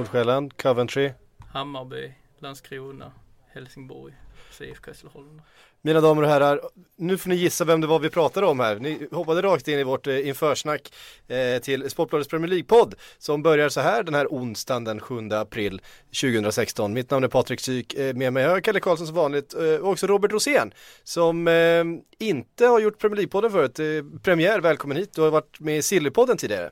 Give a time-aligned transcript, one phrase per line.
[0.00, 1.12] Nordsjälland, Coventry.
[1.52, 3.12] Hammarby, Landskrona,
[3.54, 4.14] Helsingborg,
[4.50, 5.42] CF Hässleholm.
[5.82, 6.60] Mina damer och herrar,
[6.96, 8.76] nu får ni gissa vem det var vi pratade om här.
[8.76, 10.92] Ni hoppade rakt in i vårt eh, införsnack
[11.28, 15.80] eh, till Sportbladets Premier League-podd som börjar så här den här onsdagen den 7 april
[16.20, 16.92] 2016.
[16.92, 19.74] Mitt namn är Patrik Syk, eh, med mig har jag Kalle Karlsson som vanligt eh,
[19.74, 20.72] och också Robert Rosén
[21.04, 21.84] som eh,
[22.18, 23.78] inte har gjort Premier League-podden förut.
[23.78, 25.12] Eh, premiär, välkommen hit.
[25.14, 26.70] Du har varit med i Sillypodden tidigare.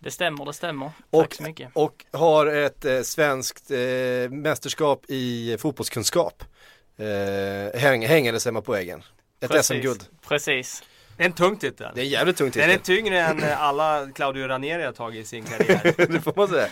[0.00, 0.90] Det stämmer, det stämmer.
[1.10, 1.70] Och- Tack så mycket.
[1.72, 3.78] Och har ett eh, svenskt eh,
[4.30, 6.44] mästerskap i fotbollskunskap
[6.98, 9.02] eh, häng, hängandes hemma på väggen.
[9.40, 9.64] Ett.
[9.64, 10.04] SM-guld.
[10.28, 10.82] Precis.
[11.16, 11.90] Det är en tung titel.
[11.94, 12.96] Det är en jävligt tung Den är titel.
[12.96, 15.94] tyngre än eh, alla Claudio Ranieri har tagit i sin karriär.
[16.12, 16.68] det får man säga.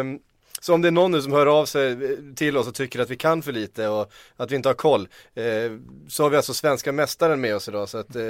[0.00, 0.18] Ehm,
[0.62, 2.98] så om det är någon nu som hör av sig eh, till oss och tycker
[2.98, 5.08] att vi kan för lite och att vi inte har koll.
[5.34, 5.44] Eh,
[6.08, 8.22] så har vi alltså svenska mästaren med oss idag så att eh,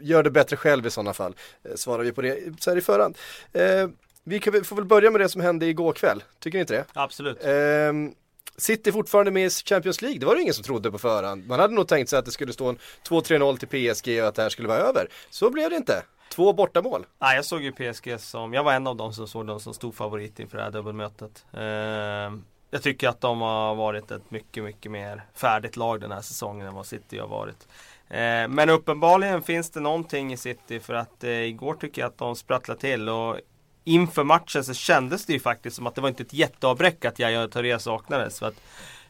[0.00, 1.34] gör det bättre själv i sådana fall.
[1.64, 3.18] Eh, svarar vi på det så här i förhand.
[3.52, 3.88] Eh,
[4.24, 6.22] vi kan, får väl börja med det som hände igår kväll.
[6.38, 6.84] Tycker ni inte det?
[6.92, 7.44] Absolut.
[7.44, 8.12] Ehm,
[8.56, 11.46] City fortfarande med i Champions League, det var det ingen som trodde på förhand.
[11.46, 12.78] Man hade nog tänkt sig att det skulle stå en
[13.08, 15.08] 2-3-0 till PSG och att det här skulle vara över.
[15.30, 16.02] Så blev det inte.
[16.34, 17.06] Två bortamål.
[17.18, 19.74] Nej, jag såg ju PSG som, jag var en av dem som såg dem som
[19.74, 21.44] stor favorit inför det här dubbelmötet.
[21.52, 26.20] Eh, jag tycker att de har varit ett mycket, mycket mer färdigt lag den här
[26.20, 27.68] säsongen än vad City har varit.
[28.08, 32.18] Eh, men uppenbarligen finns det någonting i City för att eh, igår tycker jag att
[32.18, 33.36] de sprattlade till och
[33.84, 37.18] inför matchen så kändes det ju faktiskt som att det var inte ett jätteavbräck att
[37.18, 38.38] Yahya Touré saknades.
[38.38, 38.60] För att,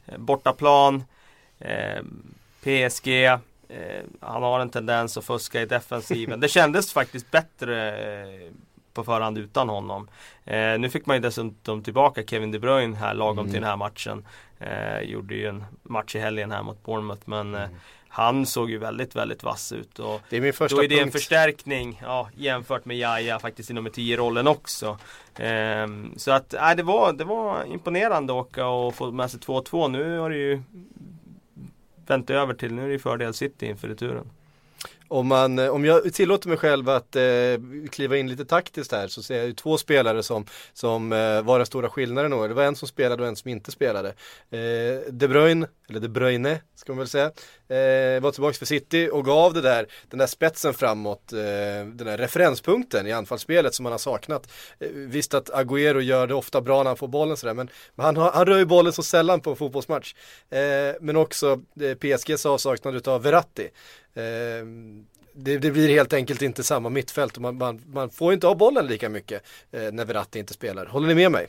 [0.06, 1.04] eh, bortaplan,
[1.58, 2.02] eh,
[2.62, 3.38] PSG,
[3.70, 6.40] eh, han har en tendens att fuska i defensiven.
[6.40, 7.92] Det kändes faktiskt bättre
[8.22, 8.52] eh,
[8.94, 10.08] på förhand utan honom.
[10.44, 13.50] Eh, nu fick man ju dessutom tillbaka Kevin De Bruyne här lagom Mm.
[13.50, 14.26] till den här matchen.
[14.58, 17.70] Eh, gjorde ju en match i helgen här mot Bournemouth men Mm.
[18.08, 19.98] han såg ju väldigt, väldigt vass ut.
[19.98, 21.12] Och Det är min första då är det en punkt.
[21.12, 24.98] förstärkning ja, jämfört med Jaja faktiskt i nummer 10-rollen också.
[25.36, 29.40] Ehm, så att nej, det, var, det var imponerande att åka och få med sig
[29.40, 29.88] 2-2.
[29.88, 30.62] Nu har det ju
[32.10, 34.30] vänt över till, nu är det fördel City inför returen.
[35.12, 37.22] Om, man, eh, om jag tillåter mig själv att eh,
[37.90, 41.58] kliva in lite taktiskt här så ser jag ju två spelare som, som eh, var
[41.58, 42.30] den stora skillnaden.
[42.30, 42.48] då.
[42.48, 44.08] Det var en som spelade och en som inte spelade.
[44.50, 47.24] Eh, De Bruyne, eller De Bruyne ska man väl säga,
[47.68, 51.38] eh, var tillbaka för City och gav det där, den där spetsen framåt, eh,
[51.86, 54.50] den där referenspunkten i anfallsspelet som man har saknat.
[54.78, 58.06] Eh, visst att Agüero gör det ofta bra när han får bollen sådär men, men
[58.06, 60.14] han, har- han rör ju bollen så sällan på en fotbollsmatch.
[60.50, 63.68] Eh, men också eh, PSGs avsaknad utav Verratti.
[64.14, 64.66] Eh,
[65.32, 68.54] det, det blir helt enkelt inte samma mittfält och man, man, man får inte ha
[68.54, 69.42] bollen lika mycket
[69.72, 70.86] eh, när Verratti inte spelar.
[70.86, 71.46] Håller ni med mig?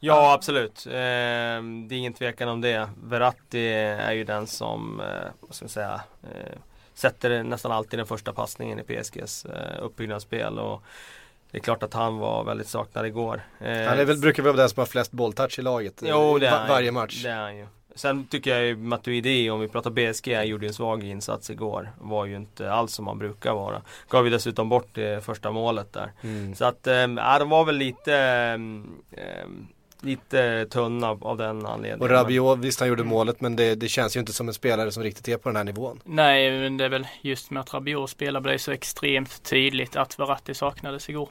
[0.00, 2.88] Ja absolut, Ehm, det är ingen tvekan om det.
[3.02, 5.06] Verratti är ju den som, eh,
[5.40, 6.58] vad ska man säga, eh,
[6.94, 10.58] sätter nästan alltid den första passningen i PSGs eh, uppbyggnadsspel.
[10.58, 10.82] Och
[11.50, 13.40] det är klart att han var väldigt saknad igår.
[13.60, 16.08] Eh, Han är väl, brukar väl vara den som har flest bolltouch i laget eh,
[16.10, 17.22] Jo, det är va- han varje match.
[17.22, 17.66] Det är han ju.
[17.98, 21.92] Sen tycker jag ju Matuidi, om vi pratar BSG, han gjorde en svag insats igår.
[22.00, 23.82] Var ju inte alls som han brukar vara.
[24.08, 26.12] Gav ju dessutom bort det första målet där.
[26.22, 26.54] Mm.
[26.54, 26.80] Så att,
[27.16, 28.98] ja, de var väl lite ähm,
[30.00, 32.00] Lite tunna av, av den anledningen.
[32.00, 34.92] Och Rabiot, visst han gjorde målet men det, det känns ju inte som en spelare
[34.92, 36.00] som riktigt är på den här nivån.
[36.04, 40.18] Nej, men det är väl just med att Rabiot spelar blev så extremt tydligt att
[40.18, 41.28] Verratti saknades igår.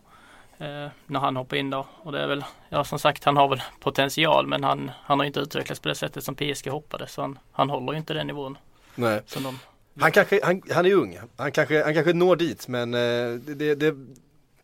[0.59, 1.85] Eh, när han hoppade in där.
[2.03, 5.25] Och det är väl, ja som sagt han har väl potential men han, han har
[5.25, 7.12] inte utvecklats på det sättet som PSG hoppades.
[7.12, 8.57] Så han, han håller ju inte den nivån
[8.95, 9.22] Nej.
[9.25, 9.59] som de
[10.00, 13.53] Han kanske, han, han är ung, han kanske, han kanske når dit men eh, det,
[13.56, 13.95] det, det,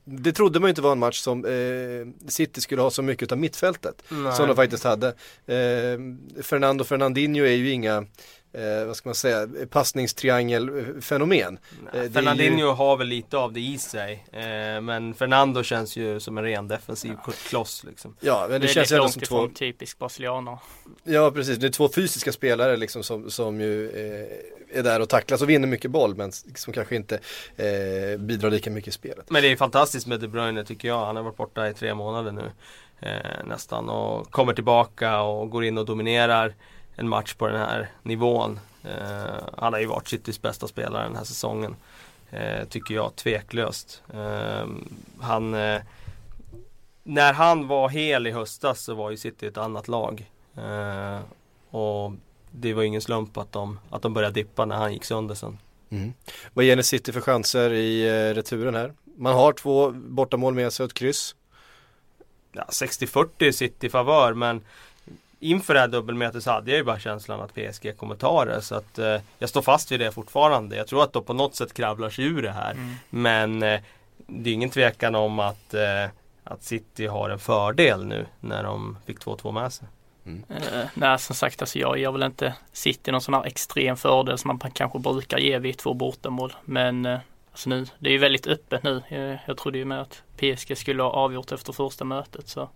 [0.03, 3.31] det trodde man ju inte var en match som eh, City skulle ha så mycket
[3.31, 4.03] av mittfältet.
[4.09, 4.34] Nej.
[4.34, 5.07] Som de faktiskt hade.
[5.46, 5.99] Eh,
[6.43, 8.05] Fernando Fernandinho är ju inga,
[8.53, 11.59] eh, vad ska man säga, passningstriangelfenomen.
[11.84, 14.26] Nej, det är Fernandinho har väl lite av det i sig.
[14.32, 17.16] Eh, men Fernando känns ju som en ren defensiv
[17.47, 18.16] kloss liksom.
[18.20, 20.58] Ja, men det, det känns ju ändå som två, typisk brasilianer.
[21.03, 25.09] ja precis, det är två fysiska spelare liksom som, som ju eh, är där och
[25.09, 27.20] tacklas och vinner mycket boll men som kanske inte
[27.56, 29.29] eh, bidrar lika mycket i spelet.
[29.29, 31.06] Men det är fantastiskt med De Bruyne tycker jag.
[31.06, 32.52] Han har varit borta i tre månader nu.
[32.99, 36.53] Eh, nästan och kommer tillbaka och går in och dominerar
[36.95, 38.59] en match på den här nivån.
[38.84, 41.75] Eh, han har ju varit Citys bästa spelare den här säsongen.
[42.31, 44.03] Eh, tycker jag tveklöst.
[44.13, 44.67] Eh,
[45.19, 45.81] han eh,
[47.03, 50.31] När han var hel i höstas så var ju City ett annat lag.
[50.57, 51.19] Eh,
[51.69, 52.13] och
[52.51, 55.57] det var ingen slump att de, att de började dippa när han gick sönder sen.
[55.89, 56.13] Mm.
[56.53, 58.93] Vad ger ni City för chanser i eh, returen här?
[59.17, 61.35] Man har två bortamål med sig och ett kryss.
[62.51, 64.61] Ja, 60-40 City favör men
[65.43, 68.61] inför det här dubbelmötet så hade jag ju bara känslan att PSG kommer ta det.
[68.61, 70.75] Så att eh, jag står fast vid det fortfarande.
[70.75, 72.72] Jag tror att de på något sätt kravlar sig ur det här.
[72.72, 72.95] Mm.
[73.09, 73.81] Men eh,
[74.17, 76.05] det är ingen tvekan om att, eh,
[76.43, 79.87] att City har en fördel nu när de fick 2-2 med sig.
[80.25, 84.37] Eh, nej som sagt alltså jag ger väl inte City någon sån här extrem fördel
[84.37, 86.53] som man kanske brukar ge vid två bortamål.
[86.66, 87.19] Men eh,
[87.51, 89.01] alltså nu, det är ju väldigt öppet nu.
[89.07, 92.69] Jag, jag trodde ju med att PSG skulle ha avgjort efter första mötet så.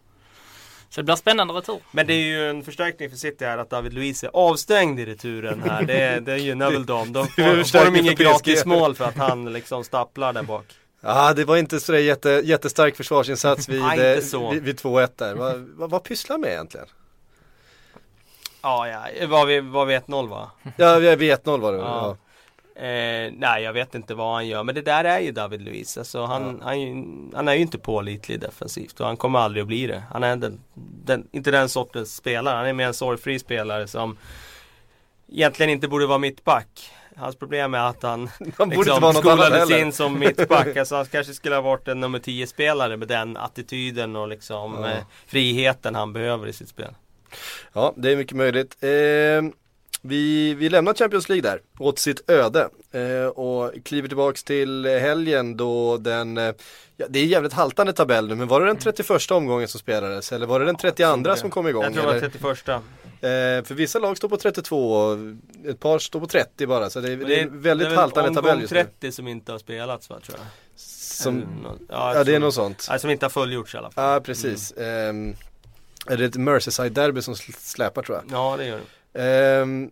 [0.90, 1.80] Så det blir spännande retur.
[1.92, 5.06] Men det är ju en förstärkning för City här att David Luiz är avstängd i
[5.06, 5.84] returen här.
[5.84, 7.14] Det, det gynnar väl dem.
[7.14, 10.44] De Det är en får, får de inget gratismål för att han liksom stapplar där
[10.44, 10.66] bak.
[11.02, 14.52] Ja, det var inte sådär jätte, jättestark försvarsinsats vid, så.
[14.52, 15.36] vid, vid 2-1 där.
[15.36, 16.88] Vad, vad, vad pysslar med egentligen?
[18.62, 19.28] Ja, ja.
[19.28, 20.52] Var vi, var vi 1-0 va?
[20.78, 21.78] Ja, vi- vid 1-0 var det.
[21.78, 21.84] Ja.
[21.84, 22.18] Ja.
[22.80, 24.64] Eh, nej, jag vet inte vad han gör.
[24.64, 25.98] Men det där är ju David Luiz.
[25.98, 29.62] Alltså, han, han, är ju- han är ju inte pålitlig defensivt och han kommer aldrig
[29.62, 30.04] att bli det.
[30.14, 30.60] Han är den,
[31.06, 32.56] den, inte den sortens spelare.
[32.56, 34.18] Han är mer en sorgfri spelare som
[35.32, 36.92] egentligen inte borde vara mittback.
[37.16, 40.78] Hans problem är att han Han liksom skolades in som mittback.
[40.78, 44.74] Alltså han kanske skulle ha varit en nummer 10 spelare med den attityden och liksom
[44.84, 44.90] Ja.
[44.92, 44.98] eh,
[45.28, 46.96] friheten han behöver i sitt spel.
[47.74, 48.78] Ja, det är mycket möjligt.
[48.84, 48.90] Eh,
[50.08, 52.70] vi, vi lämnar Champions League där, åt sitt öde.
[52.92, 56.54] Eh, och kliver tillbaks till helgen då den, eh,
[56.98, 60.32] ja, det är jävligt haltande tabell nu, men var det den 31 omgången som spelades?
[60.32, 61.84] Eller var det den 32 som kom igång?
[61.84, 62.30] Jag tror det var eller?
[62.30, 62.82] 31
[63.22, 65.18] Eh, för vissa lag står på 32 och
[65.70, 67.98] ett par står på 30 bara, så det, är- det är en väldigt det är
[67.98, 68.80] haltande tabell just nu.
[68.84, 70.48] 30 som inte har spelats va tror jag.
[70.76, 71.46] Som,
[71.90, 72.86] ja, ja, det är något sånt.
[72.90, 74.14] Nej, som inte har fullgjorts i alla fall.
[74.14, 74.72] Ja, precis.
[74.78, 75.36] Ehm,
[76.08, 78.26] är det ett Merseyside-derby som sl- släpar tror jag.
[78.32, 79.62] Ja, det gör det.
[79.62, 79.92] Och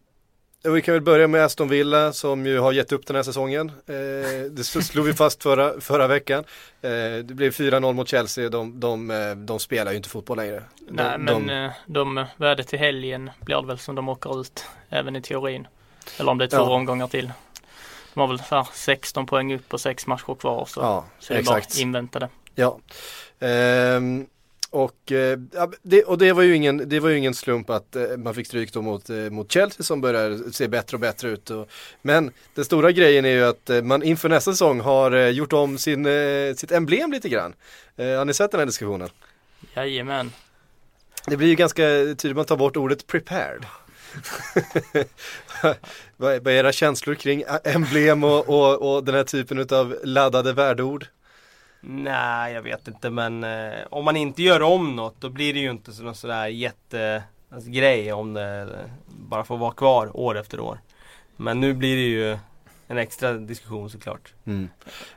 [0.73, 3.69] vi kan väl börja med Aston Villa som ju har gett upp den här säsongen.
[3.87, 6.43] Eh, det slog vi fast förra, förra veckan.
[6.81, 6.89] Eh,
[7.23, 10.63] det blev 4-0 mot Chelsea, de, de, eh, de spelar ju inte fotboll längre.
[10.87, 14.41] De, Nej men de, eh, de värde till helgen blir det väl som de åker
[14.41, 14.65] ut.
[14.89, 15.67] Även i teorin.
[16.19, 16.75] Eller om det är två Ja.
[16.75, 17.31] omgångar till.
[18.13, 20.65] De har väl så här 16 poäng upp och sex matcher kvar.
[20.65, 21.75] Så, ja, så det är exakt.
[21.75, 22.29] bara invänta det.
[22.55, 22.79] Ja.
[23.39, 24.25] Ehm,
[24.75, 25.39] och, eh,
[25.81, 28.47] det, och det var ju ingen, det var ju ingen slump att eh, man fick
[28.47, 31.49] stryk då mot, eh, mot Chelsea som börjar se bättre och bättre ut.
[31.49, 31.69] Och,
[32.01, 35.53] men den stora grejen är ju att eh, man inför nästa säsong har eh, gjort
[35.53, 37.53] om sin, eh, sitt emblem lite grann.
[37.97, 39.09] Har ni sett den här diskussionen?
[39.75, 40.31] Jajamän.
[41.27, 43.65] Det blir ju ganska tydligt, man tar bort ordet prepared.
[46.17, 51.07] vad, är, era känslor kring emblem och, och, och den här typen av laddade värdeord?
[51.87, 55.59] Nej, jag vet inte men eh, om man inte gör om något då blir det
[55.59, 57.69] ju inte så- någon sådär jätte alltså,
[58.15, 58.67] om det
[59.07, 60.79] bara får vara kvar år efter år.
[61.37, 62.37] Men nu blir det ju
[62.87, 64.33] en extra diskussion såklart.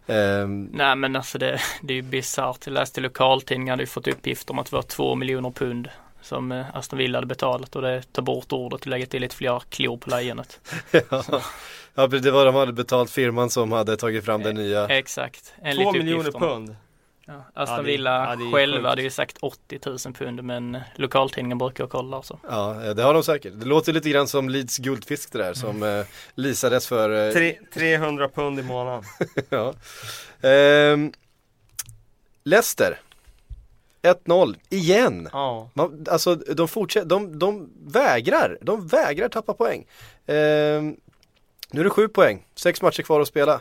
[0.06, 2.67] Ehm, Nej men alltså det, det är ju bisarrt.
[2.67, 5.88] Jag läste lokaltidningar hade ju fått uppgifter om att det var två miljoner pund
[6.23, 9.37] som eh, Aston Villa hade betalat och det tar bort ordet och lägger till lite
[9.37, 10.61] fler klor på lejonet.
[11.11, 11.23] ja,
[12.03, 14.87] ja, det var de hade betalt firman som hade tagit fram den nya.
[14.89, 15.55] Exakt.
[15.75, 16.77] Två miljoner pund.
[17.27, 18.88] Ja, Aston Ja, det- Villa ja, det är själva sjukt.
[18.88, 22.38] hade ju sagt 80 000 pund men eh, lokaltidningen brukar kolla alltså.
[22.50, 23.52] Ja, det har de säkert.
[23.61, 27.59] Det låter lite grann som Leeds guldfisk det där som eh, leasades för eh, Tre,
[27.75, 29.02] 300 pund i månaden.
[29.49, 29.75] ja.
[30.49, 31.12] Ehm,
[32.45, 32.99] Leicester
[34.02, 35.28] 1-0 igen.
[35.33, 35.71] Ja.
[35.75, 39.87] Man, alltså de fortsätter, de, de vägrar, de vägrar tappa poäng.
[40.26, 40.97] Ehm,
[41.70, 43.60] nu är det sju poäng, sex matcher kvar att spela.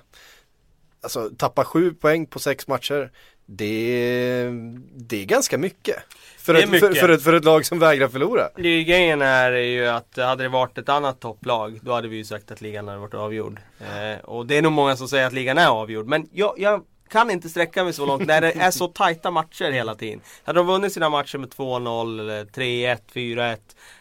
[1.02, 3.12] Alltså tappa sju poäng på sex matcher,
[3.46, 4.50] det,
[4.96, 5.96] det är ganska mycket.
[6.38, 6.90] För, Det är ett, mycket.
[6.90, 8.50] För, för, ett, för ett lag som vägrar förlora.
[8.56, 12.08] Det är ju grejen är ju att hade det varit ett annat topplag då hade
[12.08, 13.60] vi ju sagt att ligan hade varit avgjord.
[13.80, 16.08] Eh, och det är nog många som säger att ligan är avgjord.
[16.08, 19.72] Men jag, jag kan inte sträcka mig så långt när det är så tajta matcher
[19.72, 20.22] hela tiden.
[20.44, 23.58] Hade de vunnit sina matcher med 2-0 eller 3-1, 4-1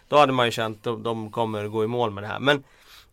[0.09, 2.41] Då hade man ju känt att de kommer gå i mål med det här.
[2.41, 2.63] Men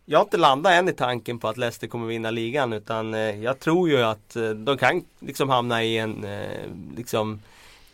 [0.06, 3.44] jag har inte landat än i tanken på att Leicester kommer vinna ligan utan eh,
[3.44, 6.60] jag tror ju att eh, de kan liksom hamna i en eh,
[6.98, 7.42] liksom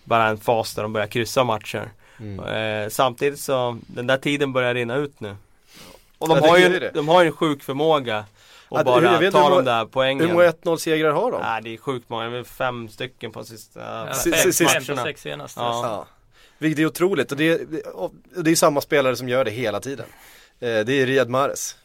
[0.04, 1.90] bara en fas där de börjar kryssa matcher.
[2.20, 2.90] Mm.
[2.90, 5.36] Samtidigt så, den där tiden börjar rinna ut nu.
[6.18, 8.26] Och de, har, ju, de har ju en sjuk förmåga att
[8.70, 10.28] Ja, det- bara vet ta hur de där poängen.
[10.28, 11.42] Hur många 1-0 segrar har de?
[11.42, 14.92] Nej det är sjukt många, det är fem stycken på sista Ja, fem, fem på
[14.92, 15.04] matcherna.
[15.04, 15.60] sex senaste.
[15.60, 15.82] Ja.
[15.84, 16.06] Ja.
[16.58, 19.80] Vilket är otroligt och det, det, och det är samma spelare som gör det hela
[19.80, 20.06] tiden.
[20.60, 21.76] Det är Riyad Mahrez.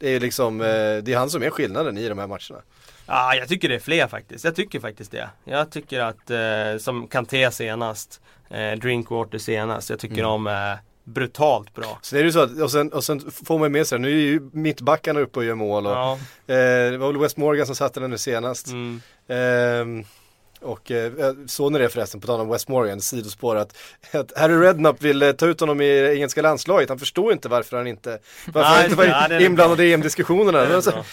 [0.00, 2.62] Det är liksom, eh, det är han som är skillnaden i de här matcherna.
[3.06, 4.44] Ja, jag tycker det är fler faktiskt.
[4.44, 5.28] Jag tycker faktiskt det.
[5.44, 10.26] Jag tycker att, eh, som Kanté senast, eh, Drinkwater senast, jag tycker Mm.
[10.26, 11.98] de är brutalt bra.
[12.02, 14.12] Sen är det så att, och sen, och sen får man med sig, nu är
[14.22, 16.12] ju mittbackarna uppe och gör mål och Ja.
[16.46, 18.66] eh, det var väl West Morgan som satte den nu senast.
[18.68, 19.00] Mm.
[20.62, 21.12] Och eh,
[21.46, 23.76] såg ni det förresten, på tal om West Morgan, sidospår att,
[24.12, 26.88] att Harry Redknapp vill eh, ta ut honom i engelska landslaget.
[26.88, 30.74] Han förstår inte varför han inte, varför han inte var inblandad i EM-diskussionerna.
[30.74, 31.04] Alltså.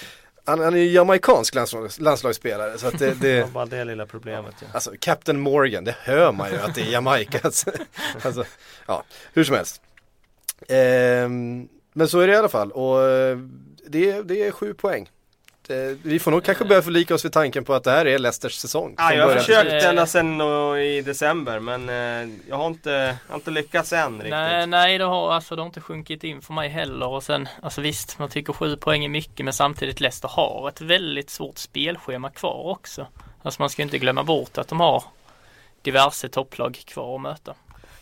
[0.45, 4.55] Han, han är ju jamaicansk landslags, landslagsspelare så att det, Det bara det lilla problemet
[4.59, 4.67] ja.
[4.73, 7.39] Alltså Captain Morgan, det hör man ju att det är Jamaica.
[7.43, 7.71] Alltså,
[8.23, 8.43] alltså,
[8.85, 9.81] ja, hur som helst.
[10.67, 13.37] Ehm, men så är det i alla fall och eh,
[13.87, 15.09] det, det är sju poäng.
[15.67, 18.19] Det, vi får nog kanske börja förlika oss vid tanken på att det här är
[18.19, 18.95] Leicesters säsong.
[18.97, 19.89] Ja, jag har försökt Eh.
[19.89, 20.41] ända sedan
[20.77, 22.89] i december men eh, jag har inte,
[23.27, 24.29] jag har inte lyckats än riktigt.
[24.29, 27.47] Nej, nej det har, alltså, det har inte sjunkit in för mig heller och sen,
[27.61, 31.57] alltså visst, man tycker sju poäng är mycket men samtidigt Leicester har ett väldigt svårt
[31.57, 33.07] spelschema kvar också.
[33.43, 35.03] Alltså man ska inte glömma bort att de har
[35.81, 37.53] diverse topplag kvar att möta.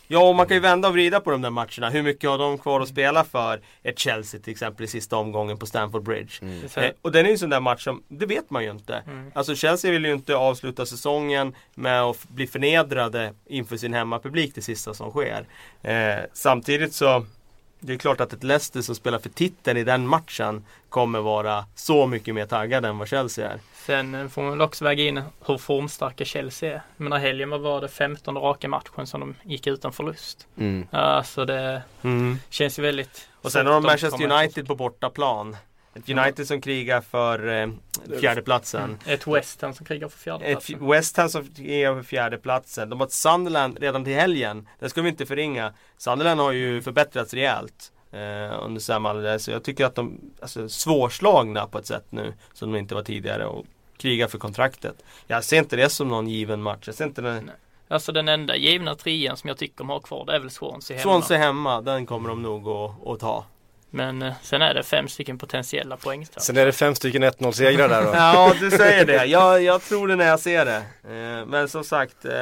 [0.08, 1.90] Ja, och man kan ju vända och vrida på de där matcherna.
[1.90, 5.58] Hur mycket har de kvar att spela för ett Chelsea till exempel i sista omgången
[5.58, 6.32] på Stamford Bridge?
[6.42, 6.64] Mm.
[6.76, 9.02] Eh, och den är ju en sån där match som, det vet man ju inte.
[9.06, 9.30] Mm.
[9.34, 14.62] Alltså Chelsea vill ju inte avsluta säsongen med att bli förnedrade inför sin hemmapublik det
[14.62, 15.46] sista som sker.
[15.82, 17.26] Eh, samtidigt så
[17.80, 21.64] det är klart att ett Leicester som spelar för titeln i den matchen kommer vara
[21.74, 23.60] så mycket mer taggade än vad Chelsea är.
[23.86, 26.82] Sen eh, får man väl också väga in hur formstarka Chelsea är.
[26.96, 30.46] Jag menar helgen var det 15 raka matchen som de gick utan förlust.
[30.58, 30.86] Mm.
[30.90, 31.82] Alltså det
[32.48, 35.56] känns ju väldigt Och sen har de Manchester United på bortaplan.
[35.96, 37.68] Ett United som krigar för eh,
[38.20, 38.82] fjärdeplatsen.
[38.84, 38.98] Mm.
[39.06, 40.76] Ett West Ham som krigar för Ett fjärdeplatsen.
[40.76, 42.90] f- West Ham som är för fjärdeplatsen.
[42.90, 44.68] De har ett Sunderland redan till helgen.
[44.78, 45.72] Det ska vi inte förringa.
[45.96, 47.92] Sunderland har ju förbättrats rejält.
[48.12, 49.38] Eh, under Sam.
[49.38, 52.34] Så jag tycker att de alltså, svårslagna på ett sätt nu.
[52.52, 53.46] Som de inte var tidigare.
[53.46, 55.04] Och krigar för kontraktet.
[55.26, 56.82] Jag ser inte det som någon given match.
[56.86, 57.50] Jag ser inte den.
[57.88, 60.96] Alltså den enda givna trean som jag tycker de har kvar det är väl Swansea
[60.96, 61.02] hemma.
[61.02, 61.80] Swansea hemma.
[61.80, 63.44] Den kommer de nog att, att ta.
[63.90, 66.42] Men eh, sen är det fem stycken potentiella poängtapp.
[66.42, 68.10] Sen är det fem stycken 1-0 segrar där då.
[68.14, 69.24] Ja, du säger det.
[69.26, 70.76] Jag, jag tror det när jag ser det.
[71.04, 72.24] Eh, men som sagt.
[72.24, 72.32] Eh,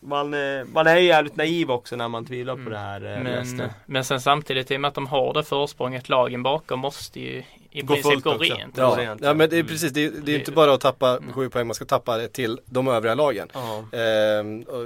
[0.00, 0.30] man,
[0.72, 2.72] man är ju jävligt naiv också när man tvivlar på Mm.
[2.72, 3.00] det här.
[3.22, 7.20] Men, men sen samtidigt i och med att de har det försprånget lagen bakom måste
[7.20, 8.76] ju i Gå princip fullt gå rent.
[8.76, 9.66] Ja, ja men det är Mm.
[9.66, 11.32] precis, det är, det är inte bara att tappa Mm.
[11.32, 13.48] sju poäng, man ska tappa det till de övriga lagen.
[13.52, 13.98] Ja.
[13.98, 14.84] Ehm, och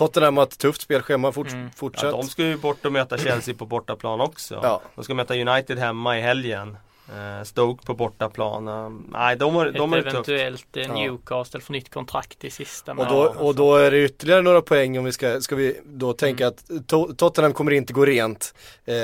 [0.00, 1.70] Tottenham har ett tufft spelschema fort, Mm.
[1.76, 2.04] fortsatt.
[2.04, 4.60] Ja, de ska ju bort och möta Chelsea på bortaplan också.
[4.62, 4.80] Ja.
[4.94, 6.76] De ska möta United hemma i helgen.
[7.08, 8.68] Eh, Stoke på bortaplan.
[8.68, 10.28] Eh, nej, de har, de har Ett det tufft.
[10.28, 10.92] eventuellt eh.
[10.94, 12.92] Newcastle för nytt kontrakt i sista.
[12.92, 16.12] Och då, och då är det ytterligare några poäng om vi ska, ska vi då
[16.12, 16.54] tänka Mm.
[16.54, 18.54] att To- Tottenham kommer inte gå rent.
[18.84, 18.94] Eh,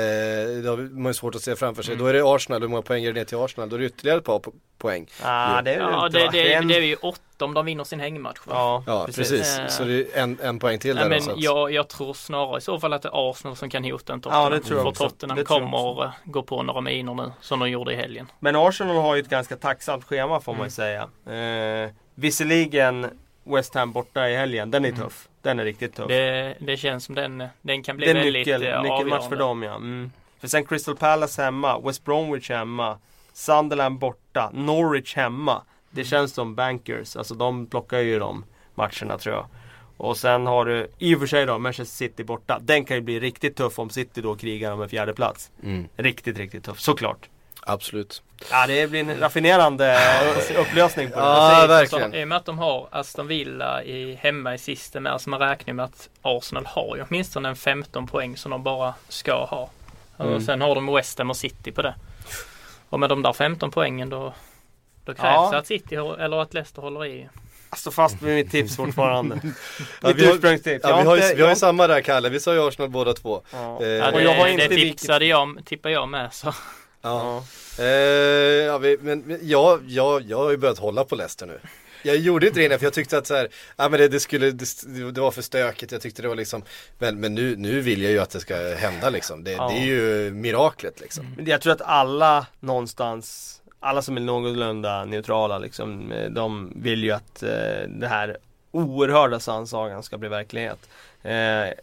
[0.63, 1.93] det har man ju svårt att se framför sig.
[1.93, 2.03] Mm.
[2.03, 3.69] Då är det Arsenal, hur många poäng är det ner till Arsenal?
[3.69, 5.07] Då är det ytterligare ett par po- poäng.
[5.23, 7.83] Ah, det är Ja, inte, det, det, en- det är ju åtta om de vinner
[7.83, 8.39] sin hängmatch.
[8.43, 8.53] Va?
[8.55, 9.59] Ja, Ja, precis.
[9.59, 9.67] Eh.
[9.67, 11.09] Så det är en, en poäng till där.
[11.09, 13.83] men att- jag, jag tror snarare i så fall att det är Arsenal som kan
[13.83, 14.43] hota en Tottenham.
[14.43, 15.09] Ja, det tror jag För också.
[15.09, 17.95] Tottenham Det tror jag kommer eh, gå på några miner nu, som de gjorde i
[17.95, 18.31] helgen.
[18.39, 21.07] Men Arsenal har ju ett ganska tacksamt schema får man ju Mm.
[21.25, 21.83] säga.
[21.85, 23.07] Eh, visserligen
[23.43, 25.01] West Ham borta i helgen, den är Mm.
[25.01, 25.27] tuff.
[25.41, 26.07] Den är riktigt tuff.
[26.07, 29.01] Det, det känns som den, den kan bli det är en väldigt nyckel, eh, nyckelmatch
[29.01, 29.29] avgörande.
[29.29, 29.75] för dem ja.
[29.75, 30.11] Mm.
[30.39, 32.97] För sen Crystal Palace hemma, West Bromwich hemma,
[33.33, 35.61] Sunderland borta, Norwich hemma.
[35.97, 36.09] Det Mm.
[36.09, 39.45] känns som bankers, alltså de plockar ju de matcherna tror jag.
[39.97, 42.59] Och sen har du i och för sig då Manchester City borta.
[42.61, 45.51] Den kan ju bli riktigt tuff om City då krigar om en fjärde plats.
[45.63, 47.29] mm, Riktigt, riktigt tuff, såklart.
[47.61, 48.21] absolut.
[48.51, 49.97] Ja det blir en raffinerande
[50.59, 51.25] upplösning på det.
[51.25, 52.11] Ja, verkligen.
[52.11, 55.29] Så, I och med att de har Aston Villa i, hemma i sista med, alltså
[55.29, 59.45] man räknar med att Arsenal har ju åtminstone en 15 poäng som de bara ska
[59.45, 59.69] ha.
[60.19, 60.33] Mm.
[60.33, 61.95] Och sen har de West Ham och City på det.
[62.89, 64.33] Och med de där 15 poängen då,
[65.07, 65.55] då krävs Ja.
[65.57, 67.29] att City eller att Leicester håller i.
[67.69, 69.39] Jag står fast med mitt tips fortfarande.
[70.01, 70.79] Ja, mitt vi har- ursprungstips.
[70.83, 73.13] Ja, vi, har ju, vi har ju samma där Kalle, vi sa ju Arsenal båda
[73.13, 73.41] två.
[73.51, 73.81] Ja.
[73.81, 76.47] Eh, Ja, och det, jag har inte det vilket- tipsade jag, tippar jag med så.
[77.01, 77.43] Ja.
[77.77, 77.83] Ja.
[77.83, 77.85] Eh,
[78.65, 81.59] ja, vi, men men jag, jag, jag har ju börjat hålla på Leicester nu.
[82.03, 83.47] Jag gjorde inte det innan för jag tyckte att så här,
[83.77, 84.65] ja, men det, det, skulle, det,
[85.11, 86.63] det var för stökigt, jag tyckte det var liksom,
[86.99, 89.43] men, men nu, nu vill jag ju att det ska hända liksom.
[89.43, 89.67] Det, Ja.
[89.69, 91.33] det är ju miraklet liksom.
[91.37, 93.53] Men jag tror att alla någonstans
[93.87, 98.37] alla som är någorlunda neutrala liksom, eh, de vill ju att eh, det här
[98.71, 100.89] oerhörda sannsagan ska bli verklighet.
[101.23, 101.33] Eh,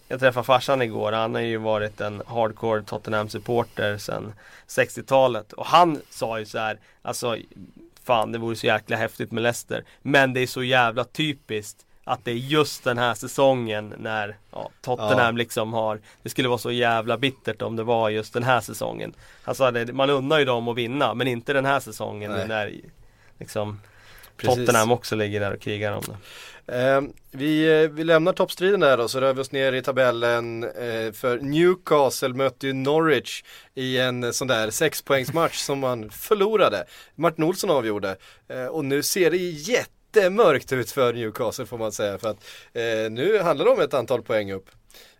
[0.08, 4.32] jag träffade farsan igår, han har ju varit en hardcore Tottenham-supporter sedan
[4.68, 7.36] 60-talet och han sa ju så här, alltså
[8.04, 12.24] Fan det vore så jäkla häftigt med Leicester Men det är så jävla typiskt att
[12.24, 15.38] det är just den här säsongen när ja, Tottenham Ja.
[15.38, 19.14] liksom har Det skulle vara så jävla bittert om det var just den här säsongen
[19.72, 22.48] det, man undrar ju dem att vinna men inte den här säsongen Nej.
[22.48, 22.72] när
[23.38, 23.80] liksom
[24.36, 24.56] Precis.
[24.58, 26.16] Tottenham också ligger där och krigar om det
[26.66, 30.64] Eh, vi, eh, vi lämnar toppstriden där då så rör vi oss ner i tabellen
[30.64, 33.42] eh, för Newcastle mötte ju Norwich
[33.74, 36.84] i en eh, sån där sexpoängsmatch som man förlorade.
[37.14, 38.16] Martin Olsson avgjorde
[38.48, 39.36] eh, och nu ser det
[40.16, 43.94] jättemörkt ut för Newcastle får man säga för att eh, nu handlar det om ett
[43.94, 44.70] antal poäng upp.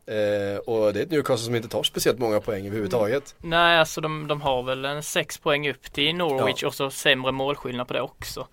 [0.07, 3.35] Eh, och det är ett Newcastle som inte tar speciellt många poäng överhuvudtaget.
[3.39, 7.33] Nej, alltså de, de har väl en sex poäng upp till Norwich och så sämre
[7.33, 8.47] målskillnad på det också.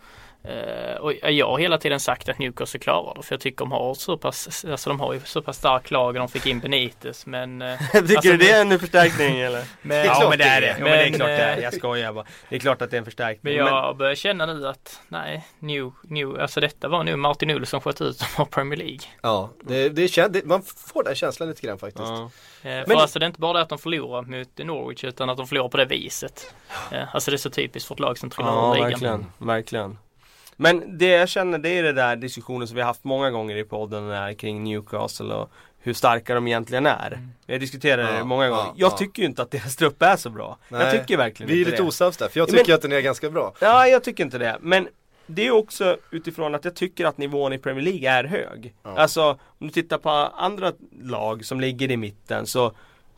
[0.44, 3.72] Eh, och jag har hela tiden sagt att Newcastle klarar det för jag tycker de
[3.72, 6.60] har så pass, alltså de har ju så pass stark lag och de fick in
[6.60, 9.64] Benitez men eh, Tycker Alltså, du det är en förstärkning eller?
[9.82, 10.78] men, är ja klart men det är det det, är.
[10.80, 12.82] ja, men det är Men, klart det är, eh, jag skojar bara Det är klart
[12.82, 16.60] att det är en förstärkning Men jag börjar känna nu att nej, New, New, alltså
[16.62, 19.00] detta var nu Martin Olsson som sköt ut dem av Premier League.
[19.22, 22.08] Ja, det, det, kän- det, man får den känslan lite grann faktiskt.
[22.08, 22.24] ja.
[22.24, 25.30] Eh, för Men- alltså det är inte bara det att de förlorar mot Norwich utan
[25.30, 26.54] att de förlorar på det viset.
[27.14, 28.90] Alltså det är så typiskt för ett lag som trillar Ja, ur ligan.
[28.90, 29.98] verkligen, verkligen.
[30.62, 33.56] Men det jag känner det är det där diskussionen som vi har haft många gånger
[33.56, 37.20] i podden där kring Newcastle och hur starka de egentligen är.
[37.46, 38.64] Vi har diskuterat det många gånger.
[38.64, 38.98] ja, jag ja.
[38.98, 40.58] tycker ju inte att deras trupp är så bra.
[40.70, 41.88] jag Nej, tycker verkligen Vi är inte lite det.
[41.88, 43.54] osams där, för jag Men- tycker att den är ganska bra.
[43.60, 44.58] Ja, jag tycker inte det.
[44.62, 44.88] Men
[45.28, 48.74] det är också utifrån att jag tycker att nivån i Premier League är hög.
[48.84, 48.90] Ja.
[48.98, 52.72] Alltså, om du tittar på andra lag som ligger i mitten så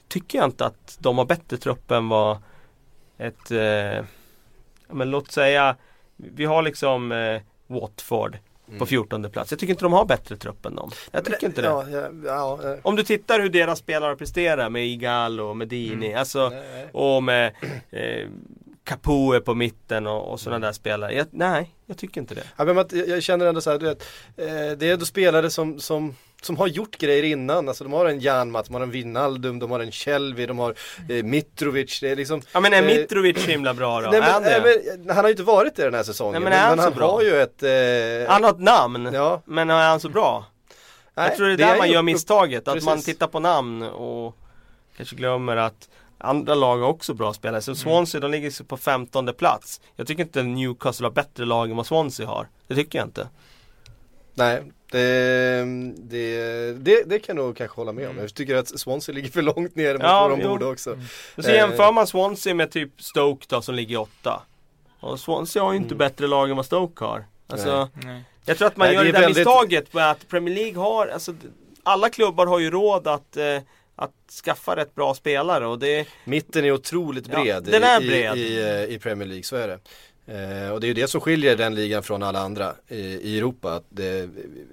[0.07, 2.38] tycker jag inte att de har bättre trupp än vad
[3.17, 4.05] ett, eh,
[4.89, 5.75] men låt säga,
[6.15, 8.38] vi har liksom eh, Watford
[8.79, 9.51] på 14 plats.
[9.51, 10.91] Jag tycker inte de har bättre trupp än dem.
[11.12, 11.67] Jag tycker inte det.
[11.67, 16.13] Ja, ja, ja, Om du tittar hur deras spelare presterar med Igalo och med Dini,
[16.13, 16.51] alltså
[16.91, 17.53] och med
[17.91, 18.27] eh,
[18.84, 21.13] Capoe på mitten och, och sådana där spelare.
[21.13, 22.44] Jag, nej, jag tycker inte det.
[22.58, 24.04] Ja, men att jag känner ändå så här, du vet,
[24.38, 27.68] eh, det är ändå spelare som, som, som har gjort grejer innan.
[27.68, 30.75] Alltså de har en Janmat, de har en Wijnaldum, de har en Kjellvi, de har
[31.10, 32.00] eh, Mitrovic.
[32.00, 34.10] Det är liksom Ja men är Eh, Mitrovic himla bra då?
[34.10, 34.62] Nej, men, det?
[34.63, 36.42] nej, men, han har ju inte varit det den här säsongen.
[36.42, 37.12] Nej, men är han så han bra?
[37.12, 37.63] har ju ett...
[37.63, 40.46] Eh, Han har ett namn, ja, men är han så bra?
[41.16, 42.86] nej, jag tror det är där man ju gör misstaget, att precis.
[42.86, 44.38] man tittar på namn och
[44.98, 45.89] kanske glömmer att
[46.23, 47.62] andra lag har också bra spelare.
[47.62, 49.81] Så Swansea de ligger så på 15 plats.
[49.95, 52.47] Jag tycker inte Newcastle har bättre lag än vad Swansea har.
[52.67, 53.27] Det tycker jag inte.
[54.36, 55.65] Nej, det,
[55.97, 58.17] det, det, det kan jag nog kanske hålla med om.
[58.17, 60.89] Jag tycker att Swansea ligger för långt ner mot Ja, vad de borde också.
[61.36, 61.55] Men så Eh.
[61.55, 64.41] jämför man Swansea med typ Stoke då som ligger åtta.
[64.99, 67.25] Och Swansea har ju inte bättre lag än vad Stoke har.
[67.47, 68.23] Alltså, Nej.
[68.45, 70.55] jag tror att man Nej, gör det det är där väldigt- misstaget med att Premier
[70.55, 71.33] League har, alltså
[71.83, 73.57] alla klubbar har ju råd att, eh,
[73.95, 78.38] att skaffa rätt bra spelare och det Mitten är otroligt Ja, bred, den är bred.
[78.38, 79.79] I, i, eh, i Premier League, så är det.
[80.25, 83.38] Eh, och det är ju det som skiljer den ligan från alla andra i, i
[83.38, 83.73] Europa.
[83.73, 84.29] Att det,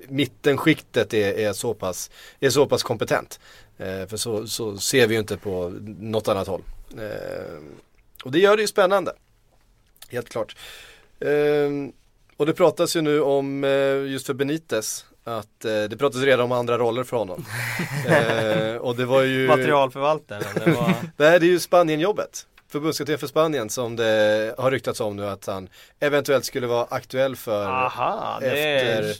[0.09, 3.41] mittenskiktet är, är, så pass, är så pass kompetent.
[3.79, 6.63] Eh, för så, så ser vi ju inte på något annat håll.
[6.99, 7.63] Eh,
[8.25, 9.13] och det gör det ju spännande.
[10.09, 10.57] Helt klart.
[11.21, 11.71] Eh,
[12.37, 16.41] och det pratas ju nu om, eh, just för Benitez, att eh, det pratas redan
[16.41, 17.45] om andra roller för honom.
[18.09, 20.45] eh, och det var ju materialförvaltaren.
[20.55, 22.47] Det var, Nej, det är ju Spanienjobbet.
[22.69, 25.69] Förbundskapten för Spanien som det har ryktats om nu att han
[26.01, 29.17] eventuellt skulle vara aktuell för aha, efter är,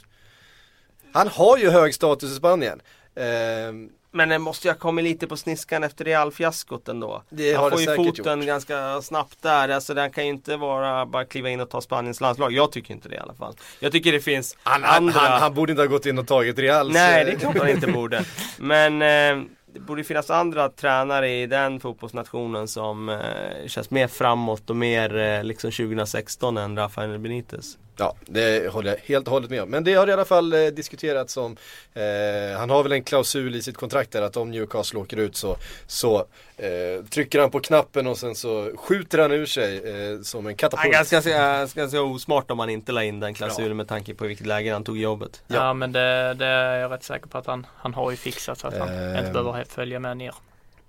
[1.13, 2.81] Han har ju hög status i Spanien.
[3.15, 7.23] Ehm, Men det måste ju ha kommit lite på sniskan efter Real-fiaskot ändå.
[7.29, 8.47] Det han har får det ju foten gjort.
[8.47, 9.69] ganska snabbt där.
[9.69, 12.51] Alltså den kan ju inte vara bara kliva in och ta Spaniens landslag.
[12.51, 13.55] Jag tycker inte det i alla fall.
[13.79, 15.19] Jag tycker det finns han, andra...
[15.19, 17.57] han, han borde inte ha gått in och tagit Reals Nej, eh, det är klart
[17.57, 18.25] han inte borde.
[18.57, 24.69] Men eh, det borde finnas andra tränare i den fotbollsnationen som eh, känns mer framåt
[24.69, 27.77] och mer eh, liksom 2016 än Rafael Benitez.
[28.01, 29.69] Ja, det håller jag helt och hållet med om.
[29.69, 31.57] Men det har i alla fall eh, diskuterats som
[31.93, 35.35] eh, Han har väl en klausul i sitt kontrakt där att om Newcastle åker ut
[35.35, 36.17] så, så
[36.57, 40.45] eh, trycker han på knappen och sen så skjuter han ur sig eh, som en
[40.45, 40.93] Han katapult.
[40.93, 44.47] ganska, ganska, ganska osmart om han inte la in den klausulen med tanke på vilket
[44.47, 45.43] läge han tog jobbet.
[45.47, 45.55] Ja.
[45.55, 45.73] Ja.
[45.73, 48.67] men det, det är jag rätt säker på att han, han har ju fixat så
[48.67, 49.17] att han Ehm.
[49.17, 50.33] inte behöver följa med ner.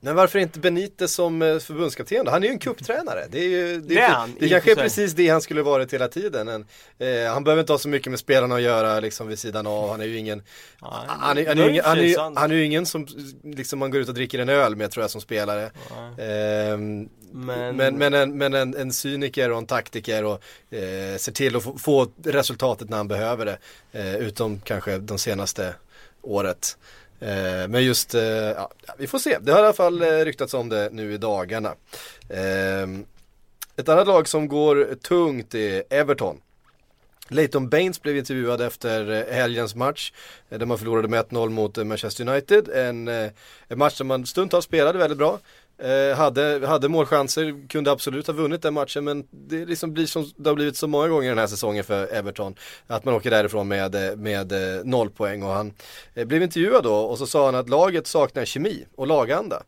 [0.05, 2.31] Men varför inte Benitez som eh, förbundskapten då?
[2.31, 3.27] Han är ju en kupptränare.
[3.31, 6.09] Det, är ju, det, är han, det kanske är precis det han skulle varit hela
[6.09, 6.49] tiden.
[6.49, 6.67] En,
[6.99, 9.91] eh, han behöver inte ha så mycket med spelarna att göra liksom vid sidan av.
[9.91, 10.43] Han är ju ingen
[10.81, 12.39] han, är, han, är, ingen, han, är, sant.
[12.39, 13.07] han är ju ingen som
[13.43, 15.71] liksom man går ut och dricker en öl med tror jag som spelare.
[16.19, 21.33] Ehm, Men, men, men, en, men en, en cyniker och en taktiker och eh, ser
[21.33, 23.59] till att få, få resultatet när han behöver det.
[23.93, 25.75] Eh, utom kanske de senaste
[26.23, 26.77] året.
[27.23, 29.39] Eh, men just, eh, ja, vi får se.
[29.41, 31.75] Det har i alla fall eh, ryktats om det nu i dagarna.
[32.29, 32.89] Eh,
[33.77, 36.41] ett annat lag som går tungt är Everton.
[37.29, 40.13] Leighton Baines blev intervjuad efter eh, helgens match
[40.51, 42.69] eh, där man förlorade med 1-0 mot Manchester United.
[42.69, 45.39] En, en match som man stundtals spelade väldigt bra.
[45.83, 50.31] Eh, hade, hade målchanser, kunde absolut ha vunnit den matchen men det liksom blir som
[50.37, 52.55] det har blivit så många gånger den här säsongen för Everton.
[52.87, 55.73] Att man åker därifrån med, eh, med eh, noll poäng och han
[56.15, 59.63] eh, blev intervjuad då och så sa han att laget saknar kemi och laganda.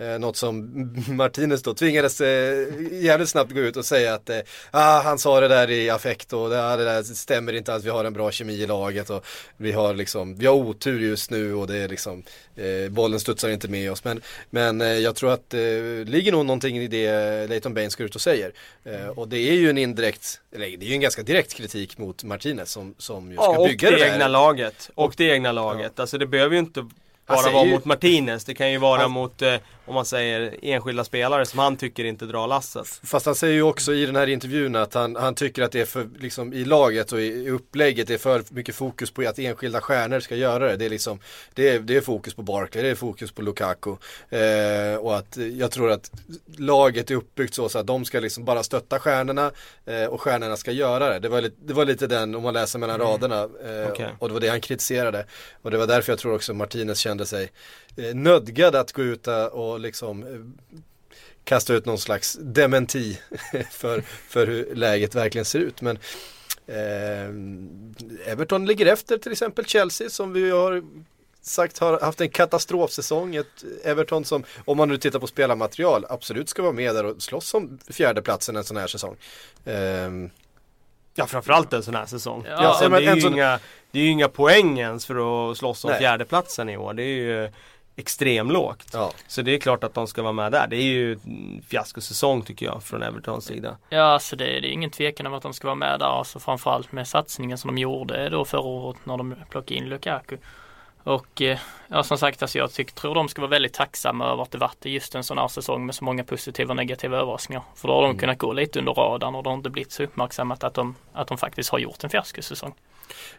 [0.00, 0.70] Eh, något som
[1.08, 4.38] Martinez då tvingades eh, jävligt snabbt gå ut och säga att eh,
[4.70, 7.84] ah, han sa det där i affekt och det, ah, det där stämmer inte att
[7.84, 11.30] vi har en bra kemi i laget och vi har liksom, vi har otur just
[11.30, 12.22] nu och det är liksom,
[12.56, 14.04] eh, bollen studsar inte med oss.
[14.04, 17.96] Men, men eh, jag tror att det eh, ligger nog någonting i det Leighton Baines
[17.96, 18.52] går ut och säger.
[18.84, 21.98] Eh, och det är ju en indirekt, eller det är ju en ganska direkt kritik
[21.98, 24.12] mot Martinez som, som ju ska ja, bygga det, det där.
[24.12, 24.90] egna laget.
[24.94, 25.92] Och det egna laget.
[25.96, 26.02] Ja.
[26.02, 26.86] Alltså det behöver ju inte
[27.30, 27.70] bara vara ju...
[27.70, 28.44] mot Martinez.
[28.44, 29.10] Det kan ju vara han...
[29.10, 29.54] mot, eh,
[29.86, 33.00] om man säger enskilda spelare som han tycker inte drar lasset.
[33.02, 35.80] Fast han säger ju också i den här intervjun att han, han tycker att det
[35.80, 39.38] är för, liksom i laget och i upplägget, det är för mycket fokus på att
[39.38, 40.76] enskilda stjärnor ska göra det.
[40.76, 41.18] Det är liksom,
[41.54, 43.90] det är, det är fokus på Barkley, det är fokus på Lukaku.
[44.30, 46.10] Eh, och att jag tror att
[46.56, 49.50] laget är uppbyggt så, så att de ska liksom bara stötta stjärnorna
[49.86, 51.18] eh, och stjärnorna ska göra det.
[51.18, 53.06] Det var, lite, det var lite den, om man läser mellan mm.
[53.06, 53.42] raderna.
[53.42, 54.08] Eh, okay.
[54.18, 55.26] Och det var det han kritiserade.
[55.62, 57.52] Och det var därför jag tror också Martinez kände sig
[57.96, 60.72] eh, nödgad att gå ut och liksom eh,
[61.44, 63.18] kasta ut någon slags dementi
[63.70, 65.82] för, för hur läget verkligen ser ut.
[65.82, 65.98] Men
[66.66, 70.82] eh, Everton ligger efter till exempel Chelsea som vi har
[71.42, 73.36] sagt har haft en katastrofsäsong.
[73.36, 77.22] Ett Everton som, om man nu tittar på spelarmaterial, absolut ska vara med där och
[77.22, 79.16] slåss om fjärdeplatsen en sån här säsong.
[79.64, 80.10] Eh,
[81.14, 82.44] Ja framförallt en sån här säsong.
[82.48, 83.32] Ja, alltså, det, är ju sån...
[83.32, 83.58] inga,
[83.90, 86.00] det är ju inga poäng ens för att slåss om Nej.
[86.00, 86.94] fjärdeplatsen i år.
[86.94, 87.50] Det är ju
[87.96, 88.90] extremlågt.
[88.92, 89.12] Ja.
[89.26, 90.66] Så det är klart att de ska vara med där.
[90.66, 93.76] Det är ju en fiaskosäsong tycker jag från Evertons sida.
[93.88, 96.06] Ja, alltså det, det är ingen tvekan om att de ska vara med där.
[96.06, 100.36] Alltså framförallt med satsningen som de gjorde då förra året när de plockade in Lukaku.
[101.04, 101.58] Och eh,
[101.88, 104.58] ja, som sagt, alltså jag tycker, tror de ska vara väldigt tacksamma över att det
[104.58, 107.62] varit just en sån här säsong med så många positiva och negativa överraskningar.
[107.76, 108.18] För då har de mm.
[108.18, 111.28] kunnat gå lite under radarn och det har inte blivit så uppmärksammat att de, att
[111.28, 112.74] de faktiskt har gjort en fiaskosäsong.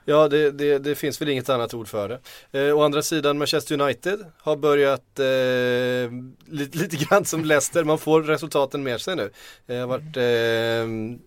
[0.05, 2.19] Ja, det, det, det, finns väl inget annat ord för det.
[2.59, 6.11] Eh, å andra sidan, Manchester United har börjat eh,
[6.53, 9.29] lite, lite grann som Leicester, man får resultaten med sig nu.
[9.65, 11.21] Det har varit eh,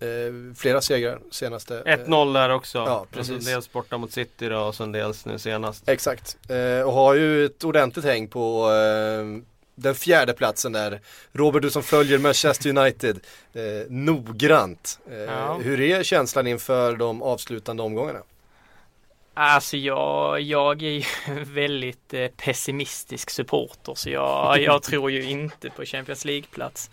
[0.00, 1.82] Eh, flera segrar senaste.
[1.82, 2.78] 1-0 där också.
[2.78, 3.34] Ja, precis.
[3.34, 5.88] Alltså dels borta mot City då och sen dels nu senast.
[5.88, 6.38] Exakt.
[6.48, 9.42] Eh, och har ju ett ordentligt häng på eh,
[9.74, 11.00] den fjärde platsen där.
[11.32, 13.20] Robert, du som följer Manchester United
[13.54, 14.98] eh, noggrant.
[15.10, 15.58] Eh, ja.
[15.62, 18.20] Hur är känslan inför de avslutande omgångarna?
[19.34, 21.02] Alltså jag, jag är ju
[21.44, 26.90] väldigt eh, pessimistisk supporter så jag, jag tror ju inte på Champions League-plats.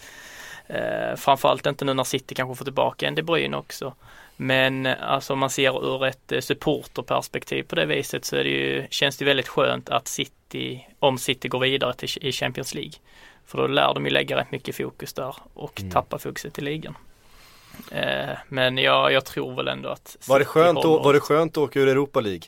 [0.67, 3.93] Eh, framförallt inte nu när City kanske får tillbaka en De Bruyne också.
[4.37, 8.87] Men alltså om man ser ur ett eh, supporterperspektiv på det viset så det ju,
[8.89, 12.93] känns det väldigt skönt att City, om City går vidare till, i Champions League.
[13.45, 15.91] För då lär de ju lägga rätt mycket fokus där och mm.
[15.91, 16.97] tappa fokuset i ligan.
[17.91, 21.03] Eh, men jag, jag tror väl ändå att var det, skönt håller...
[21.03, 22.43] var det skönt att åka ur Europa League?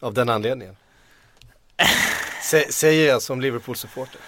[0.00, 0.76] Av den anledningen?
[2.70, 4.20] Säger jag som Liverpool-supporter.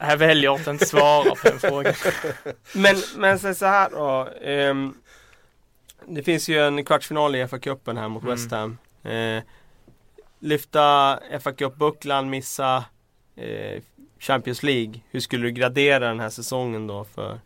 [0.00, 1.94] Jag väljer att inte svara på den frågan.
[2.72, 4.28] Men, men så här då.
[4.70, 4.94] Um,
[6.06, 8.34] det finns ju en kvartsfinal i FA-cupen här mot mm.
[8.34, 8.78] West Ham.
[9.06, 9.42] Uh,
[10.40, 12.84] lyfta fa Cup-bucklan, missa
[13.38, 13.80] uh,
[14.18, 15.00] Champions League.
[15.10, 17.40] Hur skulle du gradera den här säsongen då för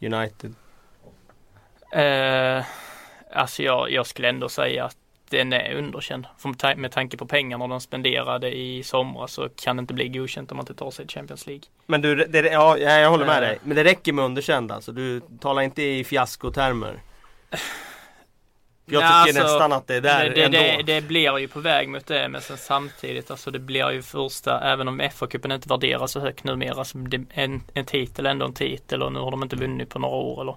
[0.00, 0.54] United?
[1.96, 2.64] Uh,
[3.32, 4.96] alltså jag, jag skulle ändå säga att
[5.30, 6.26] den är underkänd.
[6.38, 10.50] För med tanke på pengarna de spenderade i somras så kan det inte bli godkänt
[10.50, 11.62] om man inte tar sig till Champions League.
[11.86, 13.58] Men du, det, ja, jag håller med äh, dig.
[13.62, 14.92] Men det räcker med underkänd alltså.
[14.92, 17.00] Du talar inte i fiaskotermer.
[18.90, 20.58] Jag tycker alltså, nästan att det är där det, ändå.
[20.58, 24.02] Det, det, blir ju på väg mot det men sen samtidigt alltså det blir ju
[24.02, 28.46] första, även om FA-cupen inte värderas så högt numera så det, en, en titel ändå
[28.46, 30.56] en titel och nu har de inte vunnit på några år eller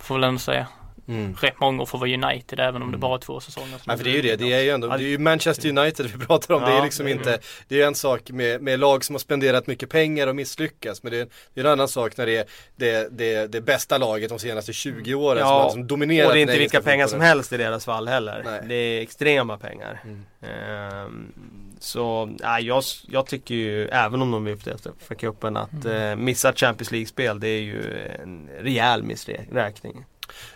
[0.00, 0.66] får väl ändå säga.
[1.08, 1.36] Mm.
[1.40, 3.00] Rätt många får vara United även om det mm.
[3.00, 3.80] bara är två säsonger.
[3.86, 6.06] Men för det är ju det, det är ju ändå, det är ju Manchester United
[6.06, 6.62] vi pratar om.
[6.62, 7.38] Ja, det är liksom inte,
[7.68, 11.02] det är en sak med, med lag som har spenderat mycket pengar och misslyckats.
[11.02, 12.44] Men det är, det är en annan sak när det är
[12.76, 16.28] det, det, det bästa laget de senaste 20 åren ja, som har liksom dominerat.
[16.28, 18.42] Och det är inte vilka pengar som helst i deras fall heller.
[18.44, 18.60] Nej.
[18.68, 20.02] Det är extrema pengar.
[20.04, 20.24] Mm.
[21.06, 21.32] Um,
[21.84, 26.02] så ja, jag, jag tycker ju, även om de är ute för cupen, att mm.
[26.02, 30.04] eh, missa Champions League-spel det är ju en rejäl missräkning.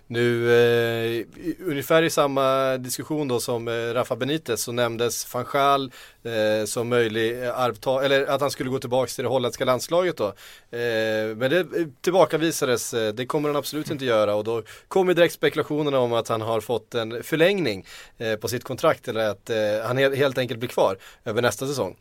[0.07, 1.27] Nu, eh,
[1.67, 6.88] ungefär i samma diskussion då som eh, Rafa Benitez så nämndes van Gaal eh, som
[6.88, 10.27] möjlig eh, arvtagare, eller att han skulle gå tillbaka till det holländska landslaget då.
[10.71, 15.14] Eh, men det eh, tillbakavisades, eh, det kommer han absolut inte göra och då kommer
[15.14, 17.87] direkt spekulationerna om att han har fått en förlängning
[18.19, 21.97] eh, på sitt kontrakt eller att eh, han helt enkelt blir kvar över nästa säsong.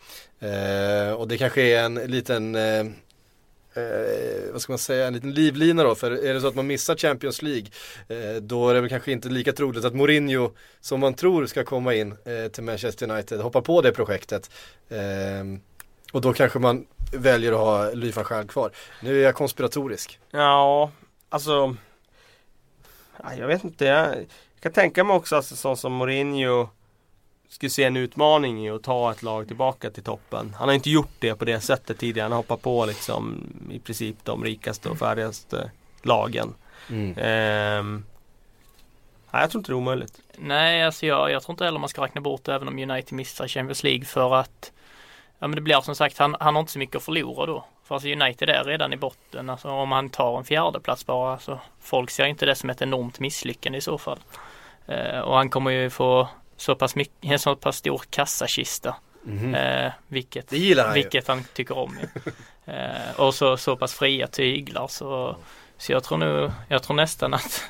[1.18, 2.56] och det kanske är en liten
[3.78, 5.96] eh, vad ska man säga, en liten livlina då.
[5.96, 7.68] För är det så att man missar Champions League
[8.08, 11.64] eh, då är det väl kanske inte lika troligt att Mourinho som man tror ska
[11.64, 14.52] komma in eh, till Manchester United hoppar på det projektet.
[14.90, 15.60] Eh,
[16.12, 18.72] och då kanske man väljer att ha Louis van kvar.
[19.02, 20.20] Nu är jag konspiratorisk.
[20.32, 20.92] Ja,
[21.30, 21.76] alltså
[23.38, 23.86] jag vet inte.
[23.86, 24.26] Jag,
[24.60, 26.70] kan tänka mig också alltså, sån som Mourinho
[27.50, 30.56] skulle se en utmaning i att ta ett lag tillbaka till toppen.
[30.58, 32.26] Han har inte gjort det på det sättet tidigare.
[32.26, 36.54] Han har hoppat på liksom i princip de rikaste och färdigaste lagen.
[36.90, 37.18] Mm.
[37.18, 38.04] Ehm,
[39.32, 40.22] nej, jag tror inte det är omöjligt.
[40.38, 43.14] Nej, alltså jag, jag tror inte heller man ska räkna bort det även om United
[43.14, 44.72] missar Champions League för att
[45.40, 47.66] Ja men det blir som sagt, han, han har inte så mycket att förlora då.
[47.84, 49.50] För alltså United är redan i botten.
[49.50, 51.34] Alltså om han tar en fjärde plats bara.
[51.34, 54.20] Alltså, folk ser inte det som ett enormt misslyckande i så fall.
[54.86, 58.96] Eh, och han kommer ju få så pass, mycket, en så pass stor kassakista.
[59.28, 59.56] Mm.
[59.56, 61.98] Eh, vilket, han vilket han tycker om.
[62.66, 65.38] eh, och så, så pass fria tyglar så,
[65.78, 67.64] så jag tror nog, jag tror nästan att,